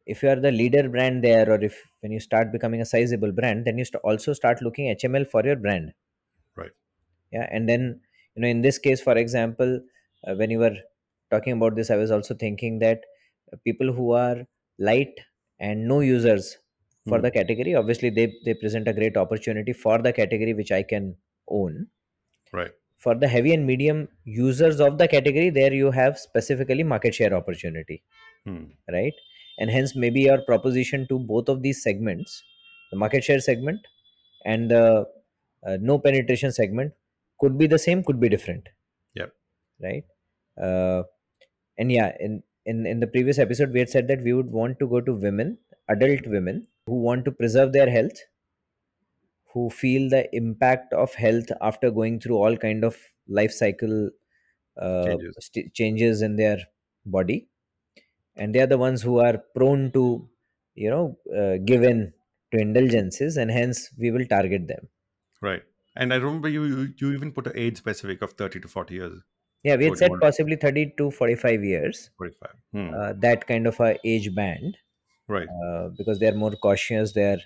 If 0.06 0.22
you 0.22 0.28
are 0.28 0.36
the 0.38 0.52
leader 0.52 0.88
brand 0.88 1.24
there, 1.24 1.50
or 1.50 1.60
if 1.60 1.90
when 1.98 2.12
you 2.12 2.20
start 2.20 2.52
becoming 2.52 2.80
a 2.80 2.86
sizable 2.86 3.32
brand, 3.32 3.64
then 3.64 3.78
you 3.78 3.84
st- 3.84 4.00
also 4.04 4.32
start 4.32 4.62
looking 4.62 4.88
HML 4.88 5.24
for 5.24 5.44
your 5.44 5.56
brand. 5.56 5.92
Right. 6.56 6.72
Yeah, 7.32 7.48
and 7.50 7.68
then 7.68 8.00
you 8.34 8.42
know, 8.42 8.48
in 8.48 8.62
this 8.62 8.78
case, 8.78 9.00
for 9.00 9.16
example, 9.16 9.80
uh, 10.26 10.34
when 10.34 10.50
you 10.50 10.58
were 10.58 10.76
talking 11.30 11.52
about 11.54 11.74
this, 11.76 11.90
I 11.90 11.96
was 11.96 12.10
also 12.10 12.34
thinking 12.34 12.78
that 12.80 13.04
people 13.64 13.92
who 13.92 14.12
are 14.12 14.46
light 14.78 15.20
and 15.58 15.86
no 15.88 16.00
users 16.00 16.58
for 17.06 17.20
Hmm. 17.20 17.22
the 17.22 17.30
category, 17.30 17.74
obviously 17.74 18.10
they 18.10 18.34
they 18.44 18.54
present 18.54 18.88
a 18.88 18.92
great 18.94 19.16
opportunity 19.16 19.72
for 19.72 19.98
the 19.98 20.12
category 20.12 20.54
which 20.54 20.72
I 20.72 20.82
can 20.82 21.16
own. 21.48 21.88
Right. 22.52 22.74
For 23.04 23.14
the 23.22 23.28
heavy 23.28 23.52
and 23.54 23.66
medium 23.66 24.08
users 24.24 24.80
of 24.80 24.98
the 24.98 25.08
category, 25.08 25.50
there 25.50 25.72
you 25.72 25.90
have 25.90 26.18
specifically 26.18 26.84
market 26.84 27.14
share 27.14 27.34
opportunity 27.34 28.02
Hmm. 28.44 28.64
right 28.96 29.14
and 29.58 29.70
hence 29.70 29.94
maybe 29.96 30.22
your 30.22 30.40
proposition 30.42 31.06
to 31.08 31.18
both 31.18 31.48
of 31.48 31.62
these 31.62 31.82
segments 31.82 32.42
the 32.90 32.96
market 32.96 33.24
share 33.24 33.40
segment 33.40 33.86
and 34.44 34.70
the 34.70 35.06
uh, 35.66 35.76
no 35.80 35.98
penetration 35.98 36.52
segment 36.52 36.92
could 37.40 37.58
be 37.58 37.66
the 37.66 37.78
same 37.78 38.02
could 38.04 38.20
be 38.20 38.28
different 38.28 38.68
Yep. 39.14 39.34
right 39.80 40.04
uh, 40.66 41.02
and 41.78 41.92
yeah 41.92 42.16
in, 42.20 42.42
in 42.66 42.86
in 42.86 43.00
the 43.00 43.06
previous 43.14 43.38
episode 43.38 43.72
we 43.72 43.80
had 43.80 43.90
said 43.90 44.08
that 44.08 44.22
we 44.22 44.32
would 44.32 44.50
want 44.60 44.78
to 44.80 44.86
go 44.94 45.00
to 45.00 45.14
women 45.26 45.58
adult 45.88 46.26
women 46.36 46.66
who 46.86 47.00
want 47.08 47.24
to 47.24 47.32
preserve 47.40 47.72
their 47.72 47.90
health 47.90 48.18
who 49.52 49.68
feel 49.70 50.08
the 50.08 50.34
impact 50.34 50.92
of 50.92 51.14
health 51.14 51.50
after 51.60 51.90
going 51.90 52.18
through 52.20 52.36
all 52.36 52.56
kind 52.56 52.84
of 52.84 52.96
life 53.28 53.52
cycle 53.52 54.10
uh, 54.78 55.04
Changes. 55.04 55.36
st- 55.40 55.74
changes 55.74 56.22
in 56.22 56.36
their 56.36 56.58
body 57.04 57.48
and 58.36 58.54
they 58.54 58.60
are 58.60 58.66
the 58.66 58.78
ones 58.78 59.02
who 59.02 59.18
are 59.18 59.38
prone 59.54 59.90
to 59.92 60.28
you 60.74 60.90
know 60.90 61.18
uh, 61.36 61.58
give 61.64 61.82
in 61.82 62.12
to 62.50 62.58
indulgences 62.58 63.36
and 63.36 63.50
hence 63.50 63.90
we 63.98 64.10
will 64.10 64.26
target 64.26 64.68
them 64.68 64.88
Right. 65.42 65.62
And 65.96 66.14
I 66.14 66.16
remember 66.16 66.48
you 66.48 66.64
you, 66.64 66.94
you 66.96 67.12
even 67.12 67.32
put 67.32 67.48
an 67.48 67.52
age 67.56 67.76
specific 67.76 68.22
of 68.22 68.32
30 68.32 68.60
to 68.60 68.68
40 68.68 68.94
years, 68.94 69.22
yeah 69.62 69.76
we 69.76 69.84
had 69.86 69.98
said 69.98 70.12
possibly 70.20 70.56
30 70.56 70.94
to 70.98 71.10
45 71.10 71.64
years 71.64 72.10
45. 72.18 72.50
Hmm. 72.72 72.94
uh, 72.94 73.12
that 73.24 73.46
kind 73.46 73.66
of 73.66 73.78
a 73.80 73.98
age 74.04 74.34
band 74.34 74.76
right. 75.28 75.48
uh, 75.48 75.88
because 75.98 76.18
they 76.18 76.28
are 76.28 76.34
more 76.34 76.52
cautious 76.52 77.12
they 77.12 77.26
are 77.32 77.38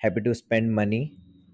happy 0.00 0.20
to 0.20 0.34
spend 0.34 0.74
money 0.74 1.02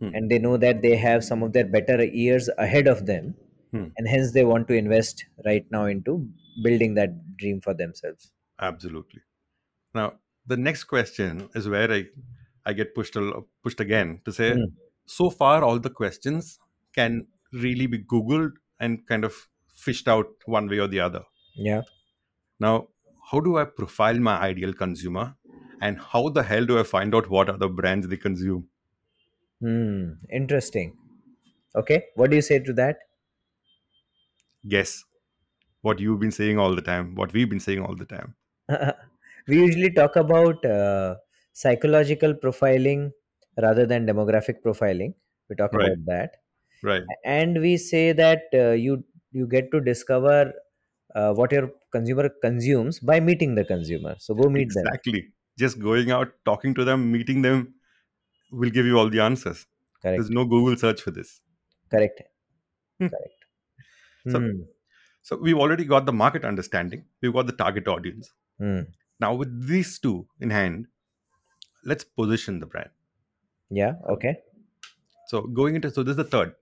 Hmm. 0.00 0.10
and 0.14 0.30
they 0.30 0.38
know 0.38 0.56
that 0.56 0.82
they 0.82 0.96
have 0.96 1.24
some 1.24 1.42
of 1.42 1.52
their 1.52 1.66
better 1.66 2.04
years 2.04 2.48
ahead 2.66 2.86
of 2.94 3.06
them 3.06 3.34
Hmm. 3.72 3.86
and 3.98 4.08
hence 4.08 4.32
they 4.32 4.44
want 4.44 4.66
to 4.68 4.74
invest 4.74 5.24
right 5.46 5.66
now 5.70 5.84
into 5.94 6.12
building 6.66 6.94
that 6.98 7.10
dream 7.36 7.60
for 7.60 7.74
themselves 7.74 8.30
Absolutely. 8.60 9.20
Now, 9.94 10.06
the 10.46 10.56
next 10.56 10.84
question 10.84 11.48
is 11.54 11.68
where 11.68 11.90
I, 11.92 12.06
I 12.66 12.72
get 12.72 12.94
pushed 12.94 13.16
a, 13.16 13.42
pushed 13.62 13.80
again 13.80 14.20
to 14.24 14.32
say, 14.32 14.52
Hmm. 14.54 14.64
so 15.06 15.30
far 15.30 15.62
all 15.64 15.78
the 15.78 15.90
questions 15.90 16.58
can 16.94 17.26
really 17.52 17.86
be 17.86 17.98
Googled 18.14 18.52
and 18.80 19.06
kind 19.06 19.24
of 19.24 19.34
fished 19.68 20.08
out 20.08 20.26
one 20.46 20.68
way 20.68 20.78
or 20.78 20.88
the 20.88 21.00
other. 21.00 21.22
yeah 21.56 21.82
Now, 22.60 22.88
how 23.30 23.40
do 23.40 23.58
I 23.58 23.64
profile 23.64 24.18
my 24.18 24.36
ideal 24.38 24.72
consumer, 24.72 25.36
and 25.80 25.98
how 26.00 26.28
the 26.30 26.42
hell 26.42 26.64
do 26.66 26.78
I 26.78 26.82
find 26.82 27.14
out 27.14 27.28
what 27.30 27.48
are 27.50 27.58
the 27.58 27.68
brands 27.68 28.08
they 28.08 28.16
consume? 28.16 28.68
Hmm 29.60 30.14
interesting 30.38 30.96
okay 31.82 32.00
what 32.16 32.30
do 32.30 32.36
you 32.36 32.42
say 32.50 32.58
to 32.60 32.72
that 32.82 32.98
Guess 34.68 35.04
what 35.82 36.00
you've 36.00 36.20
been 36.20 36.32
saying 36.32 36.58
all 36.58 36.74
the 36.74 36.82
time, 36.82 37.14
what 37.16 37.32
we've 37.32 37.50
been 37.50 37.60
saying 37.60 37.82
all 37.82 37.96
the 37.96 38.06
time. 38.06 38.36
we 39.48 39.56
usually 39.58 39.90
talk 39.92 40.16
about 40.16 40.64
uh, 40.64 41.16
psychological 41.52 42.34
profiling 42.34 43.10
rather 43.64 43.86
than 43.86 44.06
demographic 44.06 44.62
profiling 44.64 45.14
we 45.48 45.56
talk 45.56 45.72
Right. 45.72 45.80
about 45.80 45.98
that 46.06 46.36
Right. 46.82 47.04
and 47.24 47.60
we 47.60 47.76
say 47.76 48.12
that 48.12 48.42
uh, 48.54 48.72
you 48.86 49.04
you 49.32 49.46
get 49.48 49.70
to 49.72 49.80
discover 49.80 50.52
uh, 51.16 51.32
what 51.34 51.52
your 51.52 51.70
consumer 51.92 52.28
consumes 52.42 53.00
by 53.00 53.20
meeting 53.20 53.54
the 53.54 53.64
consumer 53.64 54.16
so 54.18 54.34
go 54.34 54.48
meet 54.50 54.74
them 54.74 54.90
Exactly. 54.94 55.32
Just 55.58 55.78
going 55.78 56.10
out, 56.10 56.32
talking 56.44 56.74
to 56.74 56.84
them, 56.84 57.10
meeting 57.10 57.42
them 57.42 57.74
will 58.50 58.70
give 58.70 58.86
you 58.86 58.98
all 58.98 59.08
the 59.10 59.20
answers. 59.20 59.66
correct 60.02 60.18
There's 60.18 60.30
no 60.30 60.44
Google 60.44 60.76
search 60.76 61.02
for 61.02 61.10
this. 61.10 61.40
correct 61.90 62.22
Hmm. 63.00 63.08
correct 63.08 63.44
So- 64.34 64.40
Hmm. 64.40 64.60
So 65.28 65.36
we've 65.46 65.58
already 65.62 65.84
got 65.84 66.06
the 66.06 66.12
market 66.18 66.44
understanding. 66.50 67.00
We've 67.20 67.32
got 67.32 67.46
the 67.48 67.52
target 67.62 67.88
audience. 67.94 68.30
Hmm. 68.58 68.80
Now 69.20 69.34
with 69.34 69.50
these 69.70 69.98
two 69.98 70.26
in 70.40 70.50
hand, 70.50 70.86
let's 71.84 72.04
position 72.20 72.60
the 72.60 72.66
brand. 72.74 72.90
yeah 73.78 73.94
okay 74.14 74.30
So 75.30 75.40
going 75.58 75.74
into 75.78 75.90
so 75.96 76.02
this 76.08 76.12
is 76.12 76.20
the 76.22 76.24
third. 76.36 76.54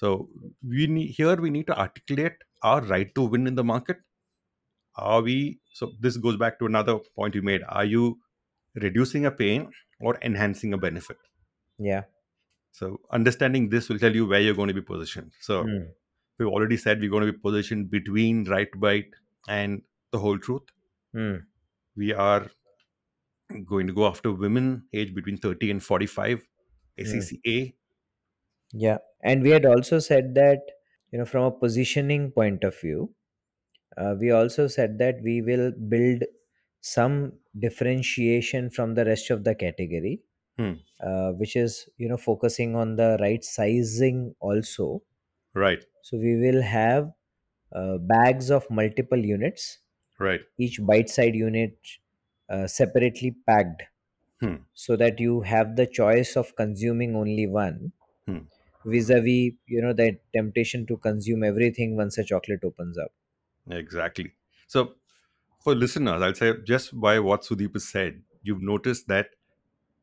So 0.00 0.10
we 0.74 0.86
need 0.96 1.08
here 1.16 1.34
we 1.46 1.50
need 1.56 1.66
to 1.70 1.76
articulate 1.84 2.36
our 2.70 2.80
right 2.90 3.14
to 3.16 3.24
win 3.32 3.46
in 3.52 3.56
the 3.60 3.64
market. 3.70 3.98
Are 5.08 5.20
we 5.28 5.36
so 5.80 5.88
this 6.06 6.16
goes 6.26 6.36
back 6.44 6.58
to 6.60 6.66
another 6.72 6.94
point 7.20 7.34
you 7.40 7.42
made. 7.50 7.64
Are 7.80 7.84
you 7.94 8.04
reducing 8.74 9.26
a 9.26 9.30
pain 9.30 9.72
or 10.00 10.18
enhancing 10.22 10.72
a 10.72 10.78
benefit? 10.78 11.18
yeah 11.78 12.04
So 12.72 13.00
understanding 13.10 13.68
this 13.68 13.88
will 13.88 13.98
tell 13.98 14.14
you 14.14 14.26
where 14.26 14.40
you're 14.40 14.54
going 14.54 14.68
to 14.68 14.74
be 14.74 14.82
positioned. 14.82 15.32
So 15.40 15.70
Hmm. 15.70 15.92
we've 16.38 16.48
already 16.48 16.76
said 16.76 17.00
we're 17.00 17.10
going 17.10 17.26
to 17.26 17.32
be 17.32 17.38
positioned 17.38 17.90
between 17.90 18.44
right 18.44 18.70
bite 18.80 19.12
and 19.48 19.82
the 20.12 20.18
whole 20.18 20.38
truth. 20.38 20.64
Hmm. 21.12 21.50
We 21.94 22.12
are 22.12 22.50
going 23.64 23.86
to 23.86 23.92
go 23.92 24.06
after 24.06 24.32
women 24.32 24.88
aged 24.92 25.14
between 25.14 25.36
30 25.38 25.70
and 25.70 25.82
45, 25.82 26.46
ACCA. 26.98 27.74
Yeah, 28.72 28.98
and 29.22 29.42
we 29.42 29.50
had 29.50 29.64
also 29.64 29.98
said 29.98 30.34
that 30.34 30.60
you 31.12 31.18
know 31.18 31.24
from 31.24 31.44
a 31.44 31.50
positioning 31.52 32.30
point 32.32 32.64
of 32.64 32.78
view, 32.80 33.14
uh, 33.96 34.16
we 34.20 34.30
also 34.32 34.66
said 34.68 34.98
that 34.98 35.22
we 35.22 35.42
will 35.42 35.72
build 35.72 36.24
some 36.80 37.38
differentiation 37.58 38.70
from 38.70 38.94
the 38.94 39.04
rest 39.04 39.30
of 39.30 39.44
the 39.44 39.54
category 39.54 40.22
Hmm. 40.58 40.74
uh, 41.02 41.32
which 41.32 41.56
is 41.56 41.88
you 41.98 42.08
know 42.08 42.16
focusing 42.16 42.76
on 42.76 42.96
the 42.96 43.16
right 43.20 43.44
sizing 43.44 44.34
also 44.40 45.02
Right. 45.54 45.84
so 46.02 46.16
we 46.18 46.36
will 46.36 46.62
have 46.62 47.12
uh, 47.72 47.98
bags 47.98 48.50
of 48.50 48.68
multiple 48.70 49.18
units 49.18 49.80
Right. 50.18 50.42
each 50.58 50.80
bite 50.86 51.10
side 51.10 51.34
unit 51.34 51.78
uh, 52.50 52.66
separately 52.66 53.32
packed 53.46 53.84
Hmm. 54.40 54.64
so 54.74 54.96
that 54.96 55.20
you 55.20 55.42
have 55.42 55.76
the 55.76 55.86
choice 55.86 56.36
of 56.36 56.56
consuming 56.56 57.16
only 57.16 57.46
one 57.46 57.92
Hmm. 58.26 58.44
vis-a-vis 58.84 59.54
you 59.66 59.80
know 59.82 59.94
that 59.94 60.20
temptation 60.34 60.86
to 60.86 60.98
consume 60.98 61.42
everything 61.44 61.96
once 61.96 62.18
a 62.18 62.24
chocolate 62.24 62.64
opens 62.64 62.98
up 62.98 63.12
Exactly. 63.70 64.32
So, 64.66 64.96
for 65.60 65.74
listeners, 65.74 66.22
I'll 66.22 66.34
say 66.34 66.54
just 66.64 66.98
by 67.00 67.18
what 67.18 67.42
Sudeep 67.42 67.74
has 67.74 67.88
said, 67.88 68.22
you've 68.42 68.62
noticed 68.62 69.08
that 69.08 69.30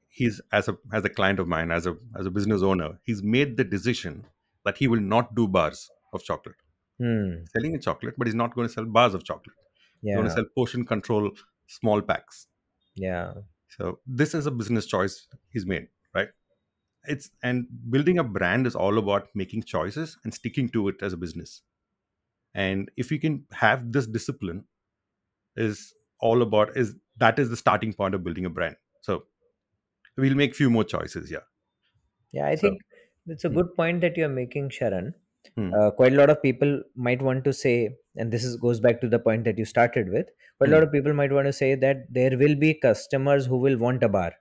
he's 0.07 0.41
as 0.51 0.67
a 0.67 0.77
as 0.93 1.05
a 1.05 1.09
client 1.09 1.39
of 1.39 1.47
mine, 1.47 1.71
as 1.71 1.87
a 1.87 1.97
as 2.15 2.25
a 2.25 2.31
business 2.31 2.61
owner, 2.61 2.99
he's 3.03 3.23
made 3.23 3.57
the 3.57 3.63
decision 3.63 4.25
that 4.65 4.77
he 4.77 4.87
will 4.87 5.01
not 5.01 5.35
do 5.35 5.47
bars 5.47 5.89
of 6.13 6.23
chocolate. 6.23 6.55
hmm 6.99 7.45
Selling 7.55 7.75
a 7.75 7.79
chocolate, 7.79 8.15
but 8.17 8.27
he's 8.27 8.35
not 8.35 8.55
going 8.55 8.67
to 8.67 8.73
sell 8.73 8.85
bars 8.85 9.13
of 9.13 9.23
chocolate. 9.23 9.55
He's 10.07 10.15
going 10.15 10.25
to 10.27 10.31
sell 10.31 10.45
portion 10.55 10.85
control, 10.85 11.31
small 11.67 12.01
packs. 12.01 12.47
yeah 12.95 13.33
So 13.69 13.99
this 14.05 14.33
is 14.33 14.45
a 14.45 14.51
business 14.51 14.85
choice 14.85 15.27
he's 15.49 15.65
made, 15.65 15.87
right? 16.13 16.29
It's 17.05 17.31
and 17.43 17.67
building 17.89 18.19
a 18.19 18.23
brand 18.23 18.67
is 18.67 18.75
all 18.75 18.97
about 18.97 19.29
making 19.35 19.63
choices 19.63 20.17
and 20.23 20.33
sticking 20.33 20.69
to 20.69 20.87
it 20.89 21.01
as 21.01 21.13
a 21.13 21.17
business. 21.17 21.61
And 22.53 22.91
if 22.97 23.11
you 23.11 23.19
can 23.19 23.45
have 23.53 23.91
this 23.91 24.07
discipline, 24.07 24.65
is 25.57 25.93
all 26.19 26.41
about 26.41 26.75
is 26.77 26.95
that 27.17 27.39
is 27.39 27.49
the 27.49 27.57
starting 27.57 27.93
point 27.93 28.15
of 28.15 28.23
building 28.23 28.45
a 28.45 28.49
brand. 28.49 28.75
So 29.01 29.25
we'll 30.17 30.35
make 30.35 30.55
few 30.55 30.69
more 30.69 30.83
choices, 30.83 31.31
yeah. 31.31 31.45
yeah 32.31 32.47
i 32.47 32.55
So 32.55 32.69
think 32.69 32.81
it's 33.27 33.45
a 33.45 33.49
hmm, 33.49 33.55
good 33.57 33.75
point 33.75 34.01
that 34.01 34.17
you're 34.17 34.29
making 34.29 34.69
Sharan 34.69 35.13
hmm, 35.55 35.73
uh, 35.73 35.91
quite 35.91 36.13
a 36.13 36.15
lot 36.15 36.29
of 36.29 36.41
people 36.41 36.81
might 36.95 37.21
want 37.21 37.43
to 37.45 37.53
say 37.53 37.95
and 38.15 38.31
this 38.31 38.43
is 38.43 38.57
goes 38.57 38.79
back 38.79 39.01
to 39.01 39.09
the 39.09 39.19
point 39.19 39.43
that 39.45 39.57
you 39.57 39.65
started 39.65 40.09
with 40.09 40.27
quite 40.57 40.69
a 40.69 40.71
hmm, 40.71 40.73
lot 40.73 40.83
of 40.83 40.91
people 40.91 41.13
might 41.13 41.31
want 41.31 41.47
to 41.47 41.53
say 41.53 41.75
that 41.75 42.05
there 42.09 42.37
will 42.37 42.55
be 42.55 42.73
customers 42.73 43.45
who 43.45 43.57
will 43.57 43.77
want 43.77 44.03
a 44.03 44.09
bar. 44.09 44.33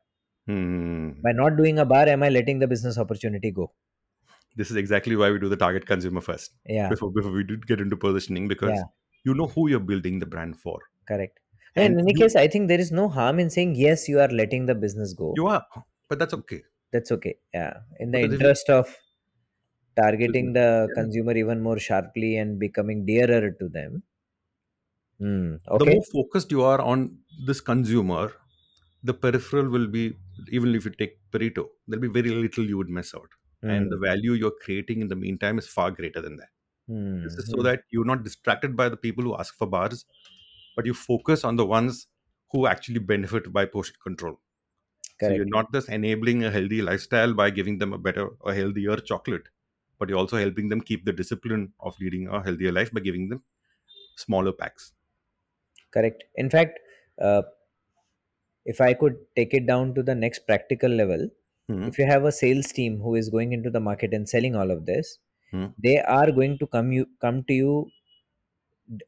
Hmm. 0.47 1.11
by 1.23 1.33
not 1.33 1.57
doing 1.57 1.79
a 1.81 1.85
bar 1.93 2.09
am 2.11 2.23
i 2.23 2.29
letting 2.29 2.61
the 2.61 2.69
business 2.69 2.99
opportunity 2.99 3.51
go? 3.51 3.73
This 4.55 4.71
is 4.71 4.77
exactly 4.77 5.17
why 5.17 5.31
we 5.31 5.41
do 5.41 5.49
the 5.49 5.57
target 5.57 5.87
consumer 5.87 6.21
first 6.21 6.53
yeah. 6.67 6.89
before 6.89 7.11
before 7.17 7.33
we 7.33 7.43
do 7.49 7.57
get 7.71 7.81
into 7.81 7.97
positioning 7.97 8.45
yeah. 8.45 8.49
because 8.49 8.85
you 9.25 9.35
know 9.35 9.49
who 9.49 9.69
you're 9.69 9.81
building 9.81 10.21
the 10.21 10.27
brand 10.35 10.57
for 10.57 10.79
correct. 11.09 11.41
And 11.77 11.95
in 11.95 12.01
any 12.01 12.15
you 12.15 12.21
case 12.21 12.37
i 12.37 12.47
think 12.49 12.69
there 12.69 12.81
is 12.81 12.91
no 12.91 13.09
harm 13.09 13.39
in 13.39 13.51
saying 13.51 13.75
yes 13.77 14.09
you 14.09 14.21
are 14.21 14.29
letting 14.29 14.67
the 14.67 14.75
business 14.75 15.13
go. 15.13 15.35
You 15.37 15.47
are. 15.49 15.67
But 16.09 16.19
that's 16.19 16.35
okay. 16.35 16.63
That's 16.93 17.13
okay. 17.13 17.37
Yeah. 17.53 17.81
In 17.99 18.11
the 18.11 18.21
because 18.21 18.33
if 18.33 18.41
interest 18.41 18.71
of 18.71 18.97
targeting 19.97 20.53
the 20.53 20.89
yeah. 20.89 20.95
consumer 20.95 21.37
even 21.37 21.63
more 21.63 21.79
sharply 21.79 22.37
and 22.37 22.59
becoming 22.59 23.07
dearer 23.07 23.51
to 23.53 23.69
them. 23.69 24.03
Hmm. 25.19 25.57
The 25.79 25.85
okay. 25.85 25.95
more 25.95 26.05
focused 26.13 26.51
you 26.51 26.63
are 26.63 26.81
on 26.81 27.19
this 27.47 27.61
consumer 27.61 28.33
the 29.03 29.15
peripheral 29.15 29.69
will 29.69 29.87
be 29.87 30.19
even 30.51 30.75
if 30.75 30.85
you 30.85 30.91
take 30.91 31.19
Pareto, 31.33 31.69
there'll 31.87 32.03
be 32.03 32.09
very 32.09 32.31
little 32.31 32.65
you 32.65 32.77
would 32.77 32.89
miss 32.89 33.15
out. 33.15 33.31
And 33.69 33.91
the 33.91 33.97
hmm 33.97 34.07
value 34.07 34.33
you're 34.33 34.59
creating 34.63 35.01
in 35.01 35.09
the 35.09 35.17
meantime 35.17 35.59
is 35.59 35.69
far 35.69 35.91
greater 35.91 36.21
than 36.21 36.37
that. 36.37 36.51
This 37.23 37.35
hmm 37.35 37.39
is 37.39 37.51
so 37.51 37.63
hmm. 37.63 37.65
that 37.65 37.83
you're 37.91 38.05
not 38.05 38.25
distracted 38.25 38.77
by 38.77 38.89
the 38.89 38.97
people 38.97 39.25
who 39.25 39.37
ask 39.37 39.55
for 39.57 39.67
bars, 39.67 40.05
but 40.77 40.87
you 40.87 40.95
focus 40.95 41.45
on 41.45 41.57
the 41.57 41.67
ones 41.67 42.07
who 42.53 42.67
actually 42.67 43.01
benefit 43.01 43.53
by 43.53 43.67
portion 43.67 43.97
control. 44.03 44.41
So 45.21 45.31
you're 45.31 45.47
not 45.47 45.73
just 45.73 45.89
enabling 45.89 46.45
a 46.45 46.51
healthy 46.51 46.83
lifestyle 46.83 47.33
by 47.35 47.51
giving 47.51 47.79
them 47.79 47.93
a 47.95 47.99
better, 47.99 48.29
a 48.45 48.55
healthier 48.55 48.97
chocolate, 48.99 49.49
but 49.99 50.09
you're 50.11 50.19
also 50.19 50.37
helping 50.37 50.69
them 50.69 50.81
keep 50.81 51.07
the 51.07 51.13
discipline 51.13 51.73
of 51.81 51.99
leading 52.01 52.29
a 52.29 52.43
healthier 52.43 52.73
life 52.73 52.93
by 52.93 53.01
giving 53.01 53.29
them 53.31 53.43
smaller 54.17 54.53
packs. 54.53 54.93
correct 55.93 56.25
in 56.37 56.51
fact 56.51 56.79
uh, 57.21 57.43
if 58.73 58.81
i 58.81 58.93
could 59.03 59.17
take 59.37 59.55
it 59.55 59.67
down 59.67 59.95
to 59.95 60.03
the 60.03 60.15
next 60.15 60.47
practical 60.47 60.91
level 60.91 61.29
Hmm, 61.69 61.89
if 61.89 61.99
you 61.99 62.07
have 62.07 62.25
a 62.25 62.31
sales 62.31 62.69
team 62.71 63.01
who 63.01 63.17
is 63.17 63.29
going 63.29 63.53
into 63.53 63.71
the 63.71 63.81
market 63.81 64.15
and 64.15 64.29
selling 64.29 64.55
all 64.55 64.71
of 64.71 64.87
this 64.87 65.19
hmm. 65.51 65.67
they 65.87 65.99
are 66.01 66.31
going 66.31 66.59
to 66.59 66.67
come 66.69 66.93
you 66.93 67.07
come 67.21 67.43
to 67.49 67.55
you 67.55 67.91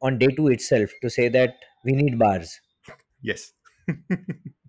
on 0.02 0.18
day 0.18 0.28
2 0.28 0.48
itself 0.48 0.90
to 1.02 1.10
say 1.10 1.28
that 1.28 1.56
we 1.84 1.92
need 1.92 2.18
bars 2.18 2.60
Yes. 3.22 3.52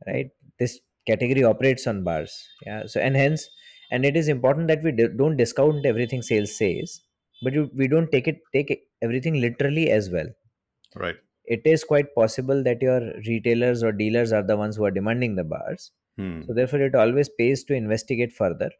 right? 0.07 0.29
This 0.59 0.79
category 1.07 1.43
operates 1.43 1.87
on 1.87 2.03
bars. 2.03 2.47
Yeah. 2.65 2.85
So 2.85 2.99
and 2.99 3.15
hence 3.15 3.47
and 3.91 4.05
it 4.05 4.15
is 4.15 4.27
important 4.27 4.67
that 4.67 4.83
we 4.83 4.91
do- 4.91 5.09
don't 5.21 5.37
discount 5.37 5.85
everything 5.85 6.21
sales 6.21 6.55
says 6.57 7.01
but 7.41 7.53
you, 7.53 7.71
we 7.75 7.87
don't 7.87 8.11
take 8.11 8.27
it 8.27 8.41
take 8.53 8.69
it, 8.69 8.79
everything 9.01 9.39
literally 9.41 9.89
as 9.89 10.09
well. 10.09 10.27
Right. 10.95 11.19
it 11.45 11.61
is 11.65 11.83
quite 11.83 12.13
possible 12.15 12.63
that 12.63 12.81
your 12.81 12.99
retailers 13.27 13.83
or 13.83 13.91
dealers 13.91 14.31
are 14.31 14.43
the 14.43 14.55
ones 14.57 14.75
who 14.75 14.85
are 14.85 14.91
demanding 14.91 15.35
the 15.35 15.43
bars. 15.43 15.91
Hmm, 16.17 16.41
so 16.41 16.53
therefore 16.53 16.81
it 16.81 16.95
always 16.95 17.29
pays 17.29 17.63
to 17.65 17.73
investigate 17.73 18.31
further. 18.31 18.71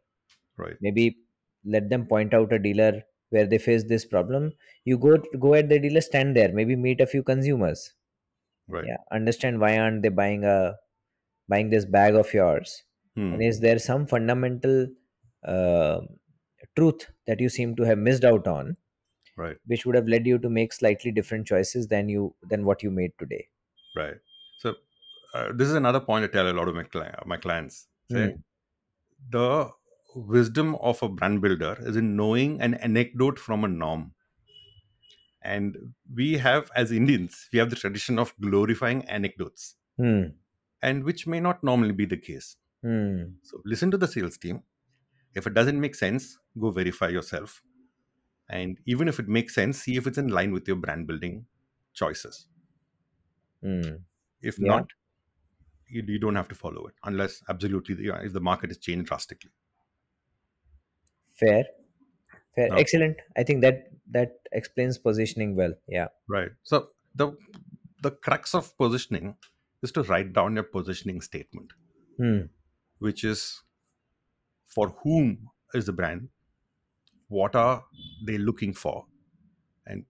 Right. 0.56 0.78
maybe 0.80 1.18
let 1.64 1.88
them 1.90 2.06
point 2.06 2.34
out 2.34 2.52
a 2.52 2.58
dealer 2.58 3.02
where 3.30 3.46
they 3.46 3.58
face 3.58 3.84
this 3.84 4.04
problem 4.04 4.52
you 4.84 4.98
go 4.98 5.16
go 5.46 5.54
at 5.54 5.68
the 5.68 5.78
dealer 5.78 6.00
stand 6.00 6.36
there 6.36 6.52
maybe 6.52 6.76
meet 6.76 7.00
a 7.00 7.06
few 7.06 7.22
consumers 7.22 7.94
Right. 8.68 8.90
yeah 8.90 8.98
understand 9.12 9.60
why 9.60 9.78
aren't 9.78 10.02
they 10.02 10.08
buying 10.08 10.44
a 10.44 10.76
buying 11.48 11.70
this 11.70 11.84
bag 11.84 12.14
of 12.14 12.32
yours 12.34 12.84
and 13.30 13.42
Hmm, 13.42 13.42
is 13.42 13.60
there 13.60 13.78
some 13.78 14.06
fundamental 14.06 14.88
uh, 15.44 16.00
truth 16.76 17.10
that 17.26 17.40
you 17.40 17.48
seem 17.48 17.76
to 17.76 17.84
have 17.84 17.98
missed 17.98 18.24
out 18.24 18.46
on 18.46 18.76
right. 19.36 19.58
which 19.66 19.86
would 19.86 19.96
have 19.96 20.08
led 20.08 20.26
you 20.26 20.38
to 20.38 20.50
make 20.50 20.72
slightly 20.72 21.12
different 21.12 21.46
choices 21.46 21.88
than 21.88 22.08
you 22.08 22.34
than 22.42 22.64
what 22.64 22.82
you 22.82 22.90
made 22.90 23.12
today 23.18 23.48
Right. 23.94 24.18
So 24.58 24.76
uh, 25.34 25.52
this 25.52 25.68
is 25.68 25.74
another 25.74 26.00
point 26.00 26.24
I 26.24 26.28
tell 26.28 26.48
a 26.50 26.52
lot 26.52 26.68
of 26.68 26.74
my 26.74 26.84
cli- 26.84 27.14
my 27.26 27.36
clients. 27.36 27.88
Say 28.08 28.30
Hmm. 28.30 28.42
the 29.30 29.70
wisdom 30.14 30.74
of 30.76 31.02
a 31.02 31.08
brand 31.08 31.40
builder 31.40 31.76
is 31.80 31.96
in 31.96 32.16
knowing 32.16 32.60
an 32.60 32.74
anecdote 32.74 33.38
from 33.38 33.64
a 33.64 33.68
norm. 33.68 34.14
And 35.42 35.94
we 36.14 36.34
have, 36.38 36.70
as 36.76 36.92
Indians, 36.92 37.48
we 37.52 37.58
have 37.58 37.70
the 37.70 37.76
tradition 37.76 38.18
of 38.18 38.34
glorifying 38.40 39.04
anecdotes, 39.08 39.76
Hmm. 39.96 40.24
and 40.82 41.04
which 41.04 41.26
may 41.26 41.40
not 41.40 41.64
normally 41.64 41.92
be 41.92 42.04
the 42.04 42.16
case. 42.16 42.56
Hmm. 42.82 43.22
So 43.42 43.62
listen 43.64 43.90
to 43.90 43.96
the 43.98 44.08
sales 44.08 44.36
team. 44.38 44.62
If 45.34 45.46
it 45.46 45.54
doesn't 45.54 45.80
make 45.80 45.94
sense, 45.94 46.38
go 46.58 46.70
verify 46.70 47.08
yourself. 47.08 47.62
And 48.48 48.78
even 48.86 49.08
if 49.08 49.18
it 49.20 49.28
makes 49.28 49.54
sense, 49.54 49.82
see 49.82 49.96
if 49.96 50.06
it's 50.06 50.18
in 50.18 50.28
line 50.28 50.52
with 50.52 50.66
your 50.66 50.76
brand 50.76 51.06
building 51.06 51.46
choices. 51.94 52.48
Hmm. 53.62 53.96
If 54.42 54.58
Yeah. 54.58 54.68
not, 54.68 54.90
you, 55.88 56.02
you 56.06 56.18
don't 56.18 56.36
have 56.36 56.48
to 56.48 56.54
follow 56.54 56.86
it 56.86 56.94
unless 57.04 57.42
absolutely 57.48 57.94
the, 57.94 58.14
if 58.24 58.32
the 58.32 58.40
market 58.40 58.70
has 58.70 58.78
changed 58.78 59.06
drastically. 59.06 59.50
Fair. 61.40 61.64
Fair. 62.54 62.68
Excellent. 62.76 63.16
I 63.36 63.42
think 63.42 63.62
that 63.62 63.90
that 64.10 64.40
explains 64.52 64.98
positioning 64.98 65.56
well. 65.56 65.74
Yeah. 65.88 66.08
Right. 66.28 66.50
So 66.62 66.88
the 67.14 67.36
the 68.02 68.10
crux 68.10 68.54
of 68.54 68.76
positioning 68.78 69.36
is 69.82 69.92
to 69.92 70.02
write 70.04 70.32
down 70.32 70.54
your 70.54 70.64
positioning 70.64 71.20
statement, 71.20 71.72
Hmm. 72.18 72.40
which 72.98 73.24
is 73.24 73.62
for 74.66 74.88
whom 75.02 75.50
is 75.74 75.86
the 75.86 75.92
brand, 75.92 76.28
what 77.28 77.56
are 77.56 77.84
they 78.26 78.38
looking 78.38 78.74
for, 78.74 79.06
and 79.86 80.04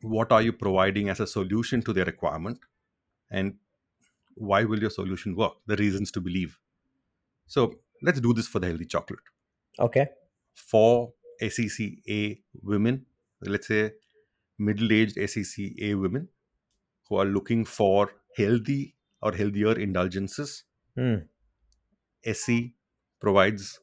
what 0.00 0.32
are 0.32 0.42
you 0.42 0.52
providing 0.52 1.08
as 1.08 1.20
a 1.20 1.26
solution 1.26 1.82
to 1.82 1.92
their 1.92 2.04
requirement, 2.04 2.58
and 3.30 3.56
why 4.34 4.64
will 4.64 4.80
your 4.80 4.90
solution 4.90 5.36
work? 5.36 5.54
The 5.66 5.76
reasons 5.76 6.10
to 6.12 6.20
believe. 6.20 6.58
So 7.46 7.80
let's 8.02 8.20
do 8.20 8.32
this 8.32 8.48
for 8.48 8.58
the 8.58 8.66
healthy 8.66 8.86
chocolate. 8.86 9.20
Okay. 9.78 10.08
For 10.54 11.14
SECA 11.40 12.42
women, 12.62 13.06
let's 13.40 13.68
say 13.68 13.94
middle-aged 14.58 15.16
SECA 15.16 15.94
women 16.00 16.28
who 17.08 17.16
are 17.16 17.26
looking 17.26 17.64
for 17.64 18.14
healthy 18.36 18.96
or 19.22 19.32
healthier 19.34 19.78
indulgences, 19.78 20.64
Hmm. 20.96 21.28
SE 22.22 22.76
provides 23.18 23.80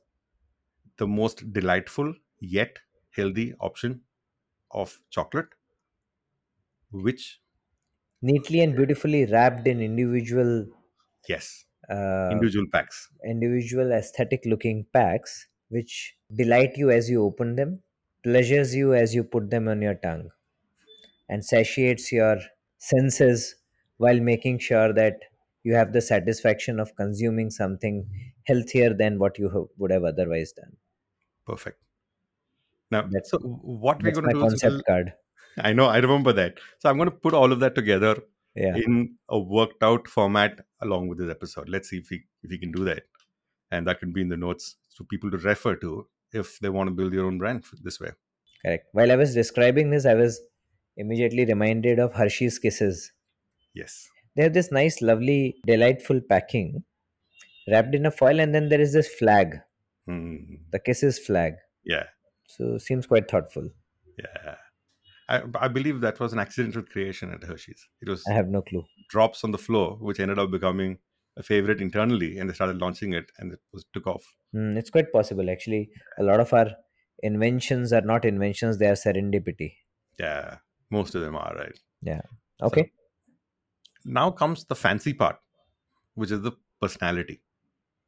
the 0.98 1.06
most 1.08 1.52
delightful 1.52 2.16
yet 2.40 2.80
healthy 3.12 3.54
option 3.60 4.06
of 4.72 5.02
chocolate, 5.10 5.50
which, 6.92 7.42
Neatly 8.24 8.62
and 8.64 8.76
beautifully 8.76 9.26
wrapped 9.28 9.68
in 9.68 9.80
individual 9.80 10.66
yes, 11.28 11.66
uh, 11.90 12.32
individual 12.32 12.66
packs. 12.72 13.12
individual 13.26 13.92
aesthetic 13.94 14.46
looking 14.46 14.86
packs 14.94 15.48
which 15.72 16.16
delight 16.36 16.78
you 16.78 16.92
as 16.92 17.10
you 17.10 17.24
open 17.26 17.56
them, 17.58 17.82
pleasures 18.24 18.76
you 18.76 18.94
as 18.94 19.16
you 19.16 19.24
put 19.26 19.50
them 19.52 19.68
on 19.70 19.82
your 19.82 19.96
tongue, 19.96 20.30
and 21.30 21.44
satiates 21.44 22.12
your 22.12 22.38
senses 22.78 23.56
while 23.98 24.20
making 24.20 24.60
sure 24.60 24.94
that 24.94 25.20
you 25.64 25.74
have 25.76 25.94
the 25.94 26.02
satisfaction 26.02 26.80
of 26.80 26.96
consuming 26.96 27.50
something 27.50 28.08
healthier 28.46 28.94
than 28.94 29.20
what 29.20 29.40
you 29.40 29.50
have, 29.50 29.68
would 29.78 29.92
have 29.92 30.04
otherwise 30.04 30.52
done. 30.54 30.78
Perfect. 31.46 31.82
Now, 32.92 33.10
That's 33.10 33.30
so 33.30 33.38
what 33.40 34.02
we're 34.04 34.12
going 34.12 34.28
to 34.28 34.34
do 34.34 34.46
is 34.46 34.56
concept 34.60 34.86
card. 34.86 35.14
I 35.60 35.74
know 35.74 35.86
I 35.88 35.98
remember 35.98 36.34
that. 36.34 36.60
So 36.80 36.90
I'm 36.90 36.98
going 36.98 37.10
to 37.10 37.16
put 37.16 37.34
all 37.34 37.52
of 37.52 37.60
that 37.60 37.76
together 37.76 38.22
Yeah, 38.56 38.76
in 38.76 39.18
a 39.30 39.40
worked 39.40 39.84
out 39.84 40.08
format 40.08 40.66
along 40.82 41.08
with 41.10 41.20
this 41.20 41.30
episode. 41.32 41.70
Let's 41.70 41.90
see 41.90 41.98
if 42.00 42.10
we 42.10 42.26
if 42.44 42.50
we 42.52 42.58
can 42.58 42.72
do 42.72 42.86
that, 42.86 43.04
and 43.72 43.88
that 43.88 44.00
can 44.00 44.12
be 44.12 44.22
in 44.22 44.30
the 44.30 44.38
notes 44.38 44.76
for 44.96 45.04
people 45.06 45.32
to 45.32 45.38
refer 45.38 45.76
to 45.78 46.08
if 46.34 46.60
they 46.60 46.70
want 46.70 46.88
to 46.88 46.94
build 46.96 47.14
their 47.14 47.26
own 47.26 47.38
brand 47.38 47.64
this 47.84 48.00
way. 48.00 48.12
correct. 48.66 48.88
While 48.94 49.12
I 49.12 49.16
was 49.16 49.34
describing 49.34 49.90
this, 49.92 50.06
I 50.06 50.14
was 50.14 50.40
immediately 50.98 51.46
reminded 51.46 52.00
of 52.00 52.14
Hershey's 52.14 52.60
Kisses. 52.60 53.12
Yes. 53.74 54.08
They 54.36 54.44
have 54.44 54.54
this 54.54 54.72
nice, 54.72 55.02
lovely, 55.02 55.56
delightful 55.66 56.22
packing 56.30 56.84
wrapped 57.70 57.96
in 57.96 58.06
a 58.06 58.12
foil, 58.12 58.40
and 58.40 58.54
then 58.56 58.70
there 58.70 58.82
is 58.82 58.94
this 58.94 59.08
flag, 59.08 59.60
Hmm. 60.08 60.36
the 60.72 60.80
Kisses 60.80 61.20
flag. 61.20 61.54
Yeah. 61.86 62.06
So 62.48 62.78
seems 62.78 63.06
quite 63.08 63.30
thoughtful. 63.30 63.70
Yeah. 64.18 64.56
I, 65.30 65.42
I 65.56 65.68
believe 65.70 66.02
that 66.02 66.20
was 66.20 66.34
an 66.34 66.40
accidental 66.40 66.82
creation 66.84 67.32
at 67.34 67.44
Hershey's. 67.44 67.88
It 68.02 68.10
was 68.10 68.24
I 68.28 68.34
have 68.34 68.50
no 68.50 68.62
clue. 68.62 68.84
drops 69.10 69.44
on 69.44 69.52
the 69.52 69.58
floor, 69.58 69.98
which 70.02 70.20
ended 70.20 70.40
up 70.40 70.52
becoming 70.52 70.98
a 71.38 71.44
favorite 71.44 71.82
internally, 71.82 72.38
and 72.38 72.50
they 72.50 72.54
started 72.54 72.78
launching 72.78 73.14
it, 73.14 73.32
and 73.38 73.54
it 73.54 73.60
was 73.72 73.86
took 73.94 74.08
off. 74.08 74.26
Mm, 74.56 74.78
it's 74.78 74.90
quite 74.90 75.12
possible, 75.12 75.50
actually. 75.50 75.90
A 76.20 76.24
lot 76.24 76.40
of 76.40 76.54
our 76.54 76.72
inventions 77.24 77.94
are 77.94 78.02
not 78.02 78.26
inventions; 78.26 78.78
they 78.78 78.88
are 78.88 78.94
serendipity. 78.94 79.74
Yeah, 80.20 80.58
most 80.90 81.16
of 81.16 81.22
them 81.22 81.36
are 81.36 81.54
right. 81.56 81.80
Yeah. 82.02 82.22
Okay. 82.62 82.92
Now 84.06 84.32
comes 84.32 84.66
the 84.66 84.76
fancy 84.76 85.14
part, 85.14 85.40
which 86.16 86.32
is 86.32 86.42
the 86.42 86.54
personality. 86.82 87.42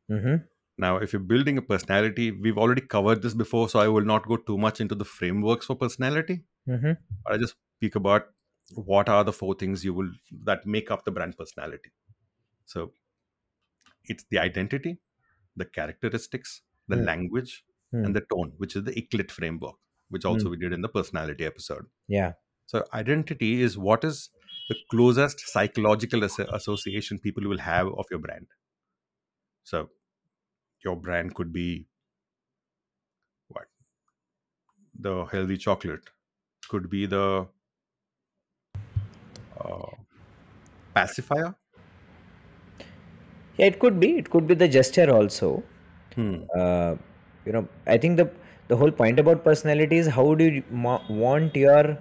mm-hmm. 0.09 0.35
Now, 0.77 0.97
if 0.97 1.13
you're 1.13 1.19
building 1.19 1.57
a 1.59 1.61
personality, 1.61 2.31
we've 2.31 2.57
already 2.57 2.81
covered 2.81 3.21
this 3.21 3.35
before, 3.35 3.69
so 3.69 3.79
I 3.79 3.87
will 3.87 4.05
not 4.05 4.27
go 4.27 4.37
too 4.37 4.57
much 4.57 4.81
into 4.81 4.95
the 4.95 5.05
frameworks 5.05 5.67
for 5.67 5.75
personality. 5.75 6.43
Mm-hmm. 6.67 6.93
I 7.27 7.37
just 7.37 7.55
speak 7.77 7.95
about 7.95 8.29
what 8.73 9.07
are 9.07 9.23
the 9.23 9.33
four 9.33 9.53
things 9.53 9.85
you 9.85 9.93
will 9.93 10.09
that 10.45 10.65
make 10.65 10.89
up 10.89 11.05
the 11.05 11.11
brand 11.11 11.37
personality. 11.37 11.91
So 12.65 12.91
it's 14.05 14.25
the 14.29 14.39
identity, 14.39 14.99
the 15.55 15.65
characteristics, 15.65 16.61
the 16.87 16.97
Hmm. 16.97 17.05
language, 17.05 17.65
Hmm. 17.91 18.05
and 18.05 18.15
the 18.15 18.21
tone, 18.21 18.53
which 18.57 18.75
is 18.75 18.83
the 18.83 18.93
ICLIT 19.01 19.31
framework, 19.31 19.75
which 20.09 20.25
also 20.25 20.49
we 20.49 20.57
did 20.57 20.73
in 20.73 20.81
the 20.81 20.89
personality 20.89 21.45
episode. 21.45 21.87
Yeah. 22.07 22.33
So 22.65 22.85
identity 22.93 23.61
is 23.61 23.77
what 23.77 24.03
is 24.03 24.29
the 24.69 24.75
closest 24.89 25.39
psychological 25.41 26.23
as- 26.23 26.39
association 26.39 27.19
people 27.19 27.47
will 27.47 27.59
have 27.59 27.87
of 27.87 28.05
your 28.11 28.19
brand. 28.19 28.47
So 29.63 29.91
your 30.83 30.95
brand 30.95 31.35
could 31.35 31.51
be 31.53 31.87
what? 33.47 33.67
The 34.95 35.25
healthy 35.25 35.57
chocolate 35.57 36.09
could 36.67 36.89
be 36.89 37.05
the 37.05 37.47
uh, 39.59 39.95
pacifier. 40.93 41.55
Yeah, 43.57 43.67
it 43.67 43.79
could 43.79 43.99
be. 43.99 44.17
It 44.17 44.29
could 44.29 44.47
be 44.47 44.55
the 44.55 44.67
gesture 44.67 45.09
also. 45.11 45.63
Hmm. 46.15 46.35
Uh, 46.57 46.95
you 47.45 47.51
know, 47.51 47.67
I 47.87 47.97
think 47.97 48.17
the 48.17 48.29
the 48.67 48.75
whole 48.77 48.91
point 48.91 49.19
about 49.19 49.43
personality 49.43 49.97
is 49.97 50.07
how 50.07 50.33
do 50.35 50.45
you 50.45 50.63
mo- 50.71 51.01
want 51.09 51.55
your 51.55 51.97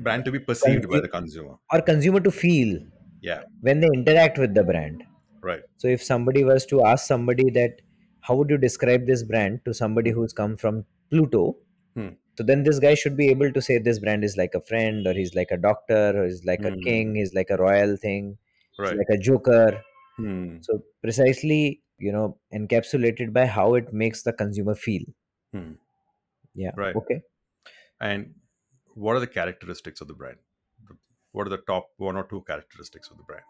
Brand 0.00 0.24
to 0.24 0.32
be 0.32 0.38
perceived 0.38 0.88
by 0.88 1.00
the 1.00 1.08
consumer. 1.08 1.56
or 1.72 1.80
consumer 1.82 2.20
to 2.20 2.30
feel 2.30 2.78
Yeah. 3.20 3.42
when 3.60 3.80
they 3.80 3.88
interact 3.94 4.38
with 4.38 4.54
the 4.54 4.62
brand. 4.64 5.02
Right. 5.42 5.62
So 5.76 5.88
if 5.88 6.02
somebody 6.02 6.44
was 6.44 6.64
to 6.66 6.82
ask 6.84 7.06
somebody 7.06 7.50
that 7.50 7.80
how 8.20 8.36
would 8.36 8.50
you 8.50 8.58
describe 8.58 9.06
this 9.06 9.22
brand 9.22 9.60
to 9.64 9.74
somebody 9.74 10.10
who's 10.10 10.32
come 10.32 10.56
from 10.56 10.84
Pluto, 11.10 11.56
Hmm. 11.94 12.08
so 12.36 12.44
then 12.44 12.62
this 12.62 12.78
guy 12.78 12.94
should 12.94 13.16
be 13.16 13.28
able 13.28 13.52
to 13.52 13.60
say 13.68 13.78
this 13.78 13.98
brand 13.98 14.24
is 14.24 14.36
like 14.36 14.54
a 14.54 14.60
friend 14.60 15.06
or 15.06 15.12
he's 15.14 15.34
like 15.34 15.50
a 15.50 15.56
doctor 15.56 16.02
or 16.20 16.24
he's 16.26 16.44
like 16.44 16.64
a 16.64 16.70
Hmm. 16.70 16.80
king, 16.88 17.14
he's 17.16 17.34
like 17.34 17.50
a 17.50 17.56
royal 17.56 17.96
thing, 17.96 18.38
he's 18.78 18.86
Right. 18.86 18.96
like 18.96 19.10
a 19.10 19.18
joker. 19.18 19.82
Hmm. 20.18 20.58
So 20.60 20.82
precisely, 21.02 21.82
you 21.98 22.12
know, 22.12 22.38
encapsulated 22.54 23.32
by 23.32 23.46
how 23.46 23.74
it 23.74 23.92
makes 23.92 24.22
the 24.22 24.32
consumer 24.32 24.74
feel. 24.74 25.02
Hmm. 25.52 25.72
Yeah. 26.54 26.72
Right. 26.74 26.96
Okay. 26.96 27.22
And 28.00 28.36
what 28.94 29.16
are 29.16 29.20
the 29.20 29.26
characteristics 29.28 30.00
of 30.00 30.08
the 30.08 30.14
brand? 30.14 30.38
What 31.32 31.46
are 31.46 31.50
the 31.50 31.58
top 31.58 31.92
one 31.98 32.16
or 32.16 32.24
two 32.24 32.42
characteristics 32.42 33.10
of 33.10 33.18
the 33.18 33.24
brand? 33.24 33.44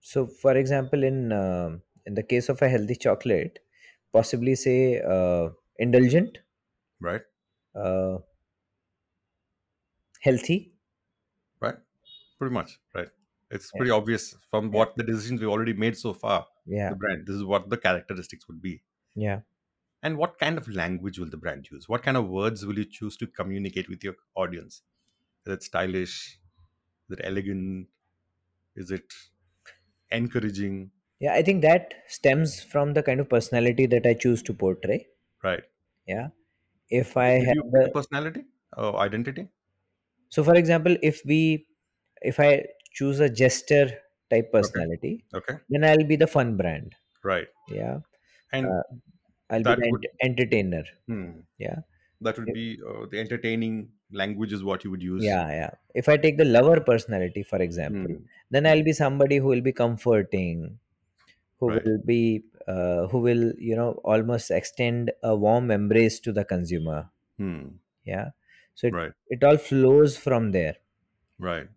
So, 0.00 0.26
for 0.26 0.54
example, 0.56 1.02
in 1.02 1.32
uh, 1.32 1.78
in 2.06 2.14
the 2.14 2.22
case 2.22 2.48
of 2.48 2.60
a 2.62 2.68
healthy 2.68 2.94
chocolate, 2.96 3.58
possibly 4.12 4.54
say 4.54 5.00
uh, 5.00 5.50
indulgent, 5.78 6.38
Right. 7.00 7.24
uh, 7.74 8.18
healthy. 10.20 10.72
Right. 11.60 11.78
Pretty 12.38 12.52
much. 12.54 12.80
Right. 12.94 13.10
It's 13.52 13.72
Yeah. 13.72 13.78
pretty 13.78 13.90
obvious 13.92 14.36
from 14.50 14.70
what 14.72 14.96
the 14.96 15.04
decisions 15.04 15.40
we've 15.40 15.50
already 15.50 15.74
made 15.74 15.96
so 15.96 16.12
far. 16.14 16.48
Yeah. 16.66 16.90
The 16.90 16.96
brand. 16.96 17.26
This 17.26 17.36
is 17.36 17.44
what 17.44 17.70
the 17.70 17.78
characteristics 17.78 18.48
would 18.48 18.62
be. 18.62 18.82
Yeah. 19.14 19.40
And 20.02 20.18
what 20.18 20.38
kind 20.38 20.58
of 20.58 20.68
language 20.68 21.18
will 21.18 21.30
the 21.30 21.36
brand 21.36 21.70
use? 21.70 21.88
What 21.88 22.02
kind 22.02 22.16
of 22.16 22.28
words 22.28 22.66
will 22.66 22.78
you 22.78 22.84
choose 22.84 23.16
to 23.18 23.26
communicate 23.26 23.88
with 23.88 24.02
your 24.04 24.16
audience? 24.34 24.82
Is 25.46 25.52
it 25.54 25.62
stylish? 25.64 26.40
Is 27.08 27.18
it 27.18 27.20
elegant? 27.24 27.88
Is 28.76 28.90
it 28.90 29.12
encouraging? 30.10 30.92
Yeah. 31.20 31.32
I 31.34 31.42
think 31.42 31.62
that 31.62 31.94
stems 32.08 32.62
from 32.62 32.92
the 32.94 33.02
kind 33.02 33.20
of 33.20 33.28
personality 33.30 33.86
that 33.86 34.06
I 34.06 34.14
choose 34.14 34.42
to 34.44 34.54
portray. 34.54 35.08
Right. 35.42 35.64
Yeah. 36.06 36.28
If 36.90 37.16
I 37.16 37.40
Did 37.40 37.48
have 37.48 37.56
you 37.56 37.62
a, 37.82 37.86
a 37.86 37.90
personality 37.90 38.46
or 38.76 38.98
identity? 38.98 39.48
so, 40.28 40.42
for 40.42 40.54
example, 40.54 40.96
if 41.02 41.22
we, 41.26 41.66
if 42.22 42.40
I 42.40 42.66
choose 42.92 43.20
a 43.20 43.28
jester 43.28 43.90
type 44.30 44.52
personality, 44.52 45.24
Okay. 45.34 45.56
then 45.68 45.84
I'll 45.84 46.04
be 46.06 46.16
the 46.16 46.26
fun 46.26 46.56
brand. 46.56 46.94
Right. 47.22 47.48
Yeah. 47.68 48.00
And 48.52 48.66
Uh, 48.66 48.82
I'll 49.50 49.62
be 49.62 49.74
the 49.82 49.88
would- 49.90 50.06
ent- 50.06 50.38
entertainer. 50.40 50.84
hmm, 51.06 51.30
Yeah. 51.58 51.80
that 52.26 52.38
would 52.38 52.52
be 52.54 52.78
uh, 52.88 53.06
the 53.12 53.18
entertaining 53.20 53.90
language 54.12 54.52
is 54.52 54.62
what 54.62 54.84
you 54.84 54.90
would 54.92 55.02
use. 55.02 55.24
Yeah. 55.24 55.48
Yeah. 55.60 55.70
If 55.94 56.08
I 56.08 56.16
take 56.16 56.36
the 56.38 56.44
lover 56.44 56.80
personality, 56.80 57.42
for 57.42 57.60
example, 57.60 58.14
Hmm, 58.16 58.24
then 58.50 58.66
I'll 58.66 58.84
be 58.84 58.92
somebody 58.92 59.38
who 59.38 59.48
will 59.54 59.60
be 59.60 59.72
comforting, 59.72 60.78
who 61.58 61.70
Right. 61.70 61.84
will 61.84 61.98
be, 62.12 62.44
uh, 62.66 63.06
who 63.08 63.18
will, 63.20 63.44
you 63.70 63.76
know, 63.76 63.90
almost 64.14 64.50
extend 64.50 65.12
a 65.22 65.34
warm 65.36 65.70
embrace 65.70 66.20
to 66.20 66.32
the 66.32 66.44
consumer. 66.44 67.00
hmm, 67.38 67.62
Yeah. 68.04 68.30
So 68.74 68.86
it, 68.88 68.94
Right. 68.94 69.12
it 69.28 69.42
all 69.44 69.56
flows 69.58 70.16
from 70.16 70.52
there. 70.52 70.76
Right. 71.38 71.68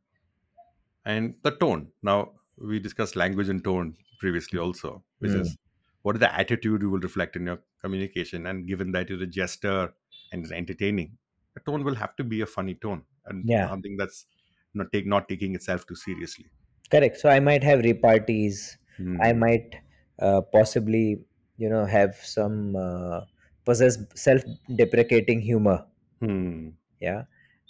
And 1.05 1.35
the 1.43 1.51
tone. 1.51 1.91
Now, 2.01 2.39
we 2.57 2.79
discussed 2.79 3.15
language 3.15 3.49
and 3.49 3.63
tone 3.63 3.97
previously 4.17 4.59
also, 4.59 5.03
which 5.19 5.33
Hmm. 5.33 5.35
is 5.35 5.57
what 6.01 6.15
is 6.15 6.19
the 6.19 6.33
attitude 6.33 6.81
you 6.81 6.89
will 6.89 6.99
reflect 6.99 7.35
in 7.35 7.45
your 7.47 7.59
communication. 7.81 8.45
And 8.45 8.67
given 8.67 8.91
that 8.93 9.09
you're 9.09 9.21
a 9.23 9.27
jester 9.27 9.93
and 10.31 10.51
entertaining, 10.51 11.17
the 11.53 11.61
tone 11.61 11.83
will 11.83 11.95
have 11.95 12.15
to 12.17 12.23
be 12.23 12.41
a 12.41 12.45
funny 12.45 12.75
tone 12.75 13.05
and 13.25 13.45
Yeah. 13.45 13.69
something 13.69 13.97
that's 13.97 14.27
not 14.73 14.91
take 14.91 15.05
not 15.05 15.27
taking 15.29 15.55
itself 15.55 15.85
too 15.87 15.95
seriously. 15.95 16.51
Correct. 16.91 17.17
So 17.17 17.29
I 17.29 17.39
might 17.39 17.63
have 17.63 17.79
repartees. 17.79 18.77
I 19.19 19.33
Hmm, 19.33 19.33
might 19.33 19.75
uh, 20.19 20.41
possibly, 20.41 21.23
you 21.57 21.69
know, 21.69 21.85
have 21.85 22.15
some 22.15 22.75
uh, 22.75 23.21
possess 23.65 23.97
self-deprecating 24.15 25.41
humor. 25.41 25.85
hmm, 26.21 26.69
Yeah. 26.99 27.23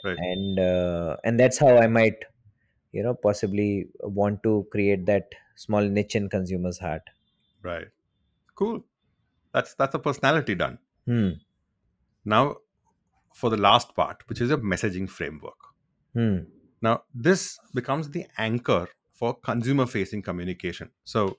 Right. 0.04 0.20
And 0.20 0.60
uh, 0.60 1.18
and 1.24 1.40
that's 1.40 1.58
how 1.58 1.78
I 1.78 1.88
might, 1.88 2.24
you 2.96 3.04
know, 3.04 3.14
possibly 3.14 3.88
want 4.02 4.42
to 4.44 4.68
create 4.72 5.06
that 5.06 5.36
small 5.56 5.82
niche 5.82 6.16
in 6.16 6.30
consumers' 6.30 6.80
heart. 6.80 7.02
Right. 7.62 7.88
Cool. 8.56 8.84
That's 9.54 9.74
that's 9.74 9.96
a 9.96 10.00
personality 10.00 10.56
done. 10.56 10.80
Hmm. 11.06 11.30
Now, 12.24 12.58
for 13.34 13.50
the 13.50 13.58
last 13.58 13.96
part, 13.96 14.24
which 14.28 14.42
is 14.42 14.52
a 14.52 14.58
messaging 14.58 15.10
framework. 15.10 15.58
Hmm. 16.14 16.38
Now, 16.82 17.04
this 17.14 17.60
becomes 17.74 18.10
the 18.10 18.26
anchor 18.38 18.88
for 19.14 19.34
consumer 19.34 19.86
facing 19.86 20.22
communication. 20.22 20.92
So, 21.04 21.38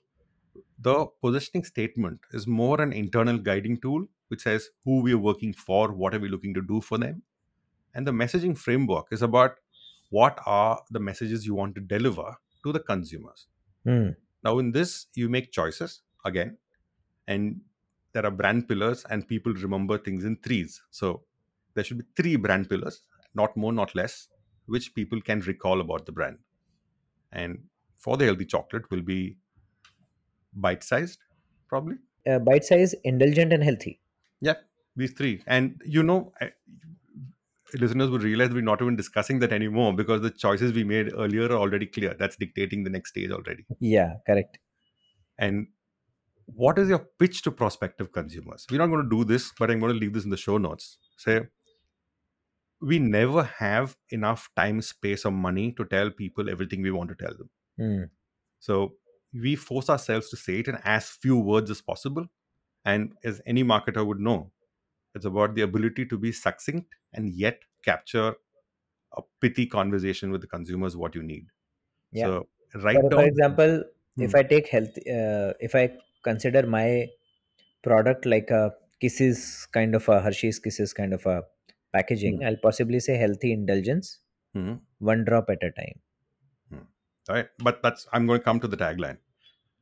the 0.79 1.07
positioning 1.21 1.63
statement 1.63 2.19
is 2.31 2.45
more 2.45 2.81
an 2.81 2.93
internal 2.93 3.37
guiding 3.37 3.79
tool 3.81 4.07
which 4.27 4.41
says 4.41 4.69
who 4.83 5.01
we 5.01 5.13
are 5.13 5.17
working 5.17 5.53
for, 5.53 5.91
what 5.93 6.13
are 6.13 6.19
we 6.19 6.29
looking 6.29 6.53
to 6.53 6.61
do 6.61 6.81
for 6.81 6.97
them. 6.97 7.23
And 7.93 8.05
the 8.05 8.11
messaging 8.11 8.57
framework 8.57 9.07
is 9.11 9.21
about 9.21 9.55
what 10.09 10.39
are 10.45 10.81
the 10.91 10.99
messages 10.99 11.45
you 11.45 11.55
want 11.55 11.75
to 11.75 11.81
deliver 11.81 12.35
to 12.63 12.71
the 12.71 12.79
consumers. 12.79 13.47
Hmm. 13.83 14.09
Now, 14.43 14.59
in 14.59 14.71
this, 14.71 15.07
you 15.15 15.29
make 15.29 15.51
choices 15.51 16.01
again, 16.25 16.57
and 17.27 17.61
there 18.13 18.25
are 18.25 18.31
brand 18.31 18.67
pillars, 18.67 19.05
and 19.09 19.27
people 19.27 19.53
remember 19.53 19.97
things 19.97 20.23
in 20.23 20.37
threes. 20.37 20.81
So, 20.91 21.23
there 21.73 21.83
should 21.83 21.97
be 21.97 22.05
three 22.15 22.35
brand 22.35 22.69
pillars, 22.69 23.03
not 23.35 23.55
more, 23.55 23.73
not 23.73 23.93
less, 23.95 24.27
which 24.65 24.93
people 24.95 25.21
can 25.21 25.41
recall 25.41 25.81
about 25.81 26.05
the 26.05 26.11
brand. 26.11 26.39
And 27.31 27.65
for 27.97 28.17
the 28.17 28.25
healthy 28.25 28.45
chocolate 28.45 28.89
will 28.89 29.01
be 29.01 29.37
bite 30.53 30.83
sized, 30.83 31.19
probably. 31.67 31.97
Uh, 32.25 32.39
bite 32.39 32.63
sized 32.63 32.95
indulgent, 33.03 33.53
and 33.53 33.63
healthy. 33.63 33.99
Yeah, 34.41 34.55
these 34.95 35.11
three. 35.11 35.43
And 35.47 35.81
you 35.85 36.03
know, 36.03 36.33
I- 36.41 36.53
listeners 37.73 38.09
would 38.09 38.23
realize 38.23 38.49
we're 38.49 38.61
not 38.61 38.81
even 38.81 38.95
discussing 38.95 39.39
that 39.39 39.51
anymore 39.51 39.93
because 39.93 40.21
the 40.21 40.29
choices 40.29 40.73
we 40.73 40.83
made 40.83 41.13
earlier 41.13 41.45
are 41.45 41.57
already 41.57 41.85
clear. 41.85 42.15
That's 42.17 42.37
dictating 42.37 42.83
the 42.83 42.89
next 42.89 43.09
stage 43.09 43.31
already. 43.31 43.65
Yeah, 43.79 44.13
correct. 44.25 44.59
And 45.37 45.67
what 46.45 46.79
is 46.79 46.89
your 46.89 47.05
pitch 47.19 47.41
to 47.43 47.51
prospective 47.51 48.11
consumers? 48.11 48.65
We're 48.71 48.77
not 48.77 48.87
going 48.87 49.03
to 49.03 49.09
do 49.09 49.23
this, 49.23 49.51
but 49.59 49.69
I'm 49.69 49.79
going 49.79 49.93
to 49.93 49.99
leave 49.99 50.13
this 50.13 50.23
in 50.23 50.29
the 50.29 50.37
show 50.37 50.57
notes. 50.57 50.97
Say, 51.17 51.41
we 52.81 52.99
never 52.99 53.43
have 53.43 53.97
enough 54.09 54.49
time, 54.55 54.81
space, 54.81 55.25
or 55.25 55.31
money 55.31 55.73
to 55.73 55.85
tell 55.85 56.09
people 56.09 56.49
everything 56.49 56.81
we 56.81 56.91
want 56.91 57.09
to 57.09 57.15
tell 57.15 57.35
them. 57.35 57.49
Mm. 57.79 58.09
So 58.59 58.93
we 59.33 59.55
force 59.55 59.89
ourselves 59.89 60.29
to 60.29 60.37
say 60.37 60.59
it 60.59 60.67
in 60.67 60.77
as 60.83 61.09
few 61.09 61.37
words 61.37 61.69
as 61.69 61.81
possible. 61.81 62.25
And 62.85 63.13
as 63.23 63.41
any 63.45 63.63
marketer 63.63 64.05
would 64.05 64.19
know, 64.19 64.51
it's 65.13 65.25
about 65.25 65.55
the 65.55 65.63
ability 65.63 66.05
to 66.05 66.17
be 66.17 66.31
succinct 66.31 66.93
and 67.17 67.29
yet 67.31 67.63
capture 67.83 68.35
a 69.17 69.23
pithy 69.41 69.67
conversation 69.67 70.31
with 70.31 70.41
the 70.41 70.47
consumers 70.47 70.97
what 70.97 71.15
you 71.15 71.23
need. 71.23 71.47
Yeah. 72.11 72.25
So 72.25 72.49
write 72.75 72.95
For, 73.01 73.09
down. 73.09 73.21
for 73.21 73.25
example, 73.27 73.83
if 74.19 74.31
Hmm. 74.31 74.35
I 74.35 74.43
take 74.43 74.67
health, 74.67 74.97
uh, 75.07 75.53
if 75.59 75.75
I 75.75 75.97
consider 76.23 76.65
my 76.67 77.09
product 77.83 78.25
like 78.25 78.51
a 78.51 78.75
Kisses 79.01 79.67
kind 79.73 79.95
of 79.95 80.09
a 80.09 80.21
Hershey's 80.21 80.59
Kisses 80.59 80.93
kind 80.93 81.13
of 81.13 81.25
a 81.25 81.43
packaging, 81.93 82.43
I'll 82.45 82.57
possibly 82.57 82.99
say 82.99 83.17
healthy 83.17 83.53
indulgence, 83.53 84.19
Mhm. 84.55 84.81
one 84.99 85.25
drop 85.25 85.49
at 85.49 85.63
a 85.63 85.71
time. 85.71 86.01
All 87.29 87.35
right, 87.35 87.49
but 87.59 87.81
that's 87.83 88.07
I'm 88.13 88.25
going 88.25 88.39
to 88.39 88.43
come 88.43 88.59
to 88.61 88.67
the 88.67 88.77
tagline. 88.77 89.19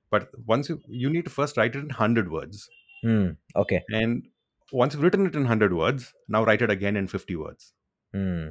But 0.10 0.30
once 0.46 0.70
you 0.70 0.82
you 0.88 1.10
need 1.10 1.26
to 1.26 1.32
first 1.32 1.58
write 1.58 1.76
it 1.76 1.80
in 1.80 1.90
hundred 1.92 2.32
words, 2.32 2.70
Hmm. 3.02 3.38
Okay. 3.56 3.86
and 3.90 4.28
once 4.72 4.94
you've 4.94 5.04
written 5.04 5.26
it 5.26 5.36
in 5.36 5.46
hundred 5.46 5.74
words, 5.74 6.14
now 6.28 6.44
write 6.44 6.62
it 6.62 6.70
again 6.72 6.96
in 6.96 7.08
fifty 7.08 7.36
words, 7.36 7.74
Hmm. 8.14 8.48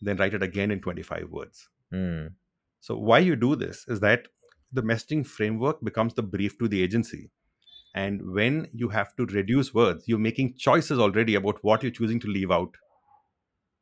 then 0.00 0.16
write 0.16 0.34
it 0.34 0.42
again 0.42 0.70
in 0.70 0.80
twenty 0.80 1.02
five 1.02 1.30
words. 1.30 1.68
Hmm. 1.90 2.28
So 2.80 2.96
why 2.96 3.18
you 3.18 3.36
do 3.36 3.56
this 3.56 3.84
is 3.88 4.00
that 4.00 4.28
the 4.72 4.82
messaging 4.82 5.26
framework 5.26 5.82
becomes 5.82 6.14
the 6.14 6.22
brief 6.22 6.58
to 6.58 6.68
the 6.68 6.82
agency. 6.82 7.30
And 7.94 8.32
when 8.32 8.68
you 8.72 8.88
have 8.90 9.16
to 9.16 9.26
reduce 9.26 9.74
words, 9.74 10.04
you're 10.06 10.18
making 10.18 10.54
choices 10.58 10.98
already 10.98 11.34
about 11.34 11.64
what 11.64 11.82
you're 11.82 11.90
choosing 11.90 12.20
to 12.20 12.28
leave 12.28 12.50
out. 12.50 12.76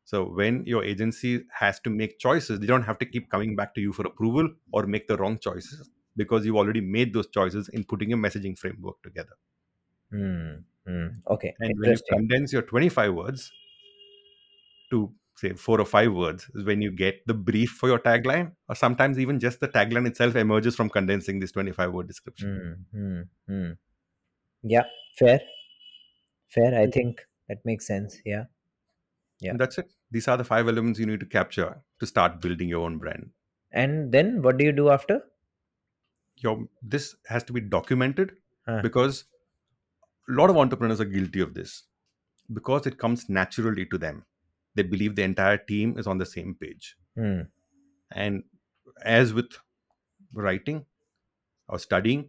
So 0.05 0.25
when 0.25 0.65
your 0.65 0.85
agency 0.85 1.45
has 1.53 1.81
to 1.81 1.91
make 1.91 2.19
choices, 2.21 2.61
they 2.61 2.67
don't 2.67 2.85
have 2.85 2.99
to 2.99 3.05
keep 3.05 3.29
coming 3.29 3.57
back 3.57 3.75
to 3.75 3.81
you 3.81 3.93
for 3.93 4.07
approval 4.07 4.49
or 4.73 4.87
make 4.87 5.09
the 5.09 5.17
wrong 5.17 5.39
choices 5.39 5.91
because 6.17 6.47
you've 6.47 6.57
already 6.57 6.81
made 6.81 7.13
those 7.13 7.27
choices 7.29 7.69
in 7.69 7.85
putting 7.85 8.13
a 8.13 8.17
messaging 8.17 8.57
framework 8.57 9.03
together. 9.03 9.37
Hmm. 10.11 10.55
Hmm. 10.87 11.07
Okay. 11.29 11.55
And 11.59 11.75
when 11.79 11.93
you 11.93 11.99
condense 12.09 12.53
your 12.53 12.63
25 12.63 13.15
words 13.15 13.51
to 14.91 15.13
say 15.35 15.53
four 15.53 15.81
or 15.81 15.85
five 15.85 16.13
words 16.13 16.49
is 16.55 16.65
when 16.65 16.81
you 16.81 16.91
get 16.91 17.27
the 17.27 17.35
brief 17.35 17.71
for 17.71 17.89
your 17.89 17.99
tagline, 17.99 18.53
or 18.69 18.75
sometimes 18.75 19.19
even 19.19 19.39
just 19.39 19.61
the 19.61 19.69
tagline 19.69 20.07
itself 20.07 20.37
emerges 20.37 20.77
from 20.77 20.89
condensing 20.89 21.41
this 21.41 21.53
25 21.53 21.93
word 21.93 22.07
description. 22.07 22.87
Hmm. 22.93 22.99
Hmm. 22.99 23.23
Hmm. 23.49 23.73
Yeah. 24.63 24.85
Fair. 25.19 25.41
Fair. 26.49 26.75
I 26.79 26.87
think 26.87 27.27
that 27.49 27.65
makes 27.65 27.87
sense. 27.87 28.19
Yeah. 28.25 28.45
Yeah. 29.41 29.51
And 29.51 29.61
that's 29.61 29.79
it. 29.79 29.93
These 30.11 30.29
are 30.29 30.37
the 30.37 30.45
five 30.45 30.69
elements 30.69 30.99
you 30.99 31.07
need 31.07 31.21
to 31.21 31.27
capture 31.27 31.83
to 32.01 32.07
start 32.07 32.41
building 32.41 32.69
your 32.69 32.85
own 32.85 32.99
brand. 32.99 33.31
And 33.73 34.13
then 34.13 34.43
what 34.43 34.57
do 34.57 34.65
you 34.65 34.73
do 34.73 34.89
after? 34.89 35.23
Your 36.37 36.69
this 36.83 37.17
has 37.27 37.43
to 37.45 37.53
be 37.53 37.61
documented 37.61 38.37
Huh. 38.67 38.81
because 38.83 39.25
a 40.29 40.33
lot 40.33 40.51
of 40.51 40.57
entrepreneurs 40.57 41.01
are 41.01 41.05
guilty 41.05 41.41
of 41.41 41.55
this 41.55 41.85
because 42.53 42.87
it 42.87 42.99
comes 42.99 43.29
naturally 43.29 43.87
to 43.87 43.99
them. 43.99 44.25
They 44.75 44.83
believe 44.83 45.17
the 45.17 45.23
entire 45.23 45.57
team 45.57 45.99
is 45.99 46.07
on 46.07 46.19
the 46.19 46.27
same 46.27 46.55
page. 46.55 46.97
Hmm. 47.17 47.43
And 48.13 48.45
as 49.05 49.33
with 49.33 49.53
writing 50.33 50.85
or 51.69 51.79
studying, 51.79 52.29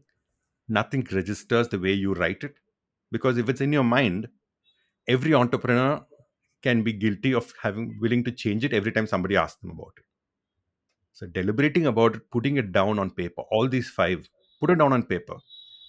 nothing 0.68 1.06
registers 1.12 1.68
the 1.68 1.80
way 1.80 1.94
you 1.94 2.14
write 2.14 2.44
it. 2.44 2.56
Because 3.12 3.38
if 3.38 3.50
it's 3.50 3.62
in 3.62 3.74
your 3.74 3.84
mind, 3.84 4.28
every 5.08 5.34
entrepreneur 5.34 6.06
can 6.62 6.84
be 6.84 6.94
guilty 6.94 7.34
of 7.34 7.54
having 7.62 7.98
willing 8.02 8.24
to 8.24 8.32
change 8.32 8.66
it 8.66 8.74
every 8.74 8.92
time 8.92 9.08
somebody 9.08 9.36
asks 9.36 9.62
them 9.62 9.72
about 9.72 9.94
it. 9.98 10.04
So 11.14 11.26
deliberating 11.26 11.88
about 11.88 12.16
it, 12.16 12.30
putting 12.32 12.58
it 12.58 12.72
down 12.72 13.00
on 13.00 13.12
paper, 13.12 13.44
all 13.52 13.68
these 13.68 13.90
five, 13.90 14.28
put 14.60 14.70
it 14.70 14.78
down 14.78 14.94
on 14.94 15.04
paper 15.04 15.38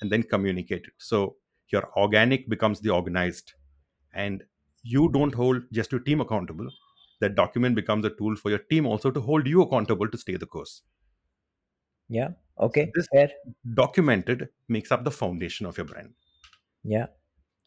and 0.00 0.10
then 0.10 0.22
communicate 0.22 0.84
it. 0.84 0.94
So 0.98 1.36
your 1.70 1.90
organic 1.96 2.48
becomes 2.48 2.80
the 2.80 2.90
organized. 2.90 3.52
And 4.14 4.44
you 4.82 5.10
don't 5.10 5.34
hold 5.34 5.62
just 5.72 5.92
your 5.92 6.00
team 6.00 6.20
accountable. 6.20 6.68
That 7.20 7.34
document 7.34 7.74
becomes 7.74 8.04
a 8.04 8.10
tool 8.10 8.36
for 8.36 8.50
your 8.50 8.60
team 8.60 8.86
also 8.86 9.10
to 9.10 9.20
hold 9.20 9.46
you 9.46 9.62
accountable 9.62 10.08
to 10.08 10.18
stay 10.18 10.36
the 10.36 10.46
course. 10.46 10.82
Yeah. 12.08 12.28
Okay. 12.58 12.90
this- 12.94 13.08
Fair. 13.12 13.30
Documented 13.74 14.48
makes 14.68 14.90
up 14.90 15.04
the 15.04 15.10
foundation 15.10 15.66
of 15.66 15.76
your 15.76 15.86
brand. 15.86 16.14
Yeah. 16.82 17.06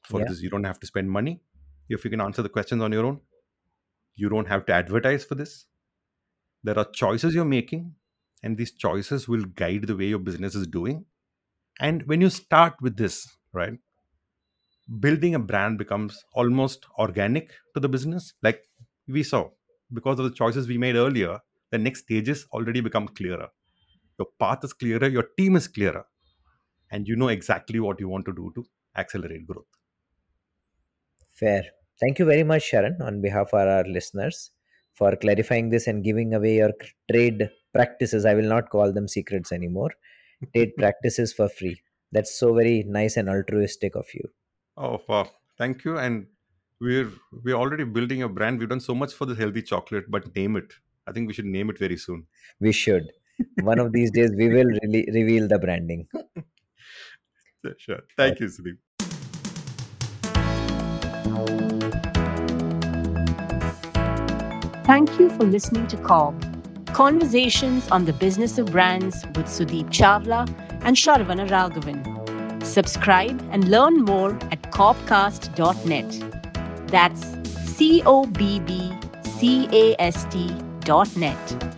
For 0.03 0.19
Yeah. 0.19 0.27
this, 0.29 0.41
you 0.41 0.49
don't 0.49 0.63
have 0.63 0.79
to 0.79 0.87
spend 0.87 1.11
money. 1.11 1.41
If 1.89 2.03
you 2.03 2.09
can 2.09 2.21
answer 2.21 2.41
the 2.41 2.49
questions 2.49 2.81
on 2.81 2.91
your 2.91 3.05
own, 3.05 3.21
you 4.15 4.29
don't 4.29 4.47
have 4.47 4.65
to 4.65 4.73
advertise 4.73 5.23
for 5.25 5.35
this. 5.35 5.67
There 6.63 6.77
are 6.77 6.89
choices 6.91 7.35
you're 7.35 7.45
making, 7.45 7.95
and 8.43 8.57
these 8.57 8.71
choices 8.71 9.27
will 9.27 9.45
guide 9.45 9.83
the 9.87 9.95
way 9.95 10.07
your 10.07 10.19
business 10.19 10.55
is 10.55 10.67
doing. 10.67 11.05
And 11.79 12.03
when 12.03 12.21
you 12.21 12.29
start 12.29 12.75
with 12.81 12.97
this, 12.97 13.27
right, 13.53 13.79
building 14.99 15.35
a 15.35 15.39
brand 15.39 15.77
becomes 15.77 16.23
almost 16.33 16.85
organic 16.97 17.51
to 17.73 17.79
the 17.79 17.89
business. 17.89 18.33
Like 18.43 18.63
we 19.07 19.23
saw, 19.23 19.49
because 19.93 20.19
of 20.19 20.25
the 20.25 20.35
choices 20.35 20.67
we 20.67 20.77
made 20.77 20.95
earlier, 20.95 21.39
the 21.71 21.77
next 21.77 22.01
stages 22.01 22.45
already 22.51 22.81
become 22.81 23.07
clearer. 23.07 23.47
Your 24.19 24.27
path 24.39 24.63
is 24.63 24.73
clearer, 24.73 25.07
your 25.07 25.27
team 25.37 25.55
is 25.55 25.67
clearer, 25.67 26.05
and 26.91 27.07
you 27.07 27.15
know 27.15 27.29
exactly 27.29 27.79
what 27.79 27.99
you 27.99 28.09
want 28.09 28.25
to 28.25 28.33
do 28.33 28.51
to 28.55 28.65
accelerate 28.95 29.47
growth. 29.47 29.65
Fair. 31.33 31.63
Thank 31.99 32.19
you 32.19 32.25
very 32.25 32.43
much, 32.43 32.71
Sharan, 32.71 32.99
on 32.99 33.21
behalf 33.21 33.53
of 33.53 33.59
our 33.59 33.83
listeners, 33.85 34.51
for 34.93 35.15
clarifying 35.15 35.69
this 35.69 35.87
and 35.87 36.03
giving 36.03 36.33
away 36.33 36.57
your 36.57 36.71
trade 37.09 37.49
practices. 37.73 38.25
I 38.25 38.33
will 38.33 38.49
not 38.49 38.69
call 38.69 38.91
them 38.91 39.07
secrets 39.07 39.51
anymore. 39.51 39.91
Trade 40.53 40.71
practices 40.77 41.31
for 41.31 41.47
free. 41.47 41.81
That's 42.11 42.37
so 42.37 42.53
very 42.53 42.83
nice 42.87 43.17
and 43.17 43.29
altruistic 43.29 43.95
of 43.95 44.07
you. 44.13 44.29
Oh 44.77 45.01
wow! 45.07 45.29
Thank 45.57 45.85
you. 45.85 45.97
And 45.97 46.27
we're 46.79 47.11
we're 47.43 47.55
already 47.55 47.83
building 47.83 48.23
a 48.23 48.29
brand. 48.29 48.59
We've 48.59 48.69
done 48.69 48.79
so 48.79 48.95
much 48.95 49.13
for 49.13 49.25
this 49.25 49.37
healthy 49.37 49.61
chocolate, 49.61 50.09
but 50.09 50.35
name 50.35 50.55
it. 50.55 50.73
I 51.07 51.11
think 51.11 51.27
we 51.27 51.33
should 51.33 51.45
name 51.45 51.69
it 51.69 51.77
very 51.77 51.97
soon. 51.97 52.25
We 52.59 52.71
should. 52.71 53.11
One 53.61 53.79
of 53.79 53.91
these 53.91 54.11
days, 54.11 54.31
we 54.35 54.49
will 54.49 54.67
really 54.83 55.09
reveal 55.13 55.47
the 55.47 55.59
branding. 55.59 56.07
Sure. 57.77 57.99
Thank 58.17 58.39
you, 58.39 58.47
Sudeep. 58.47 58.77
Thank 64.85 65.19
you 65.19 65.29
for 65.29 65.43
listening 65.43 65.85
to 65.87 65.97
CoBB. 65.97 66.93
Conversations 66.93 67.87
on 67.89 68.03
the 68.05 68.13
Business 68.13 68.57
of 68.57 68.71
Brands 68.71 69.23
with 69.35 69.45
Sudeep 69.45 69.89
Chawla 69.89 70.49
and 70.83 70.95
Sharvana 70.97 71.47
Raghavan. 71.47 72.20
Subscribe 72.71 73.37
and 73.51 73.69
learn 73.69 74.05
more 74.05 74.31
at 74.49 74.61
cobbcast.net. 74.71 76.87
That's 76.87 77.21
C 77.75 78.01
O 78.05 78.25
B 78.25 78.61
B 78.61 78.93
C 79.23 79.67
A 79.73 79.95
S 79.99 80.25
T 80.31 80.55
dot 80.85 81.13
net. 81.17 81.70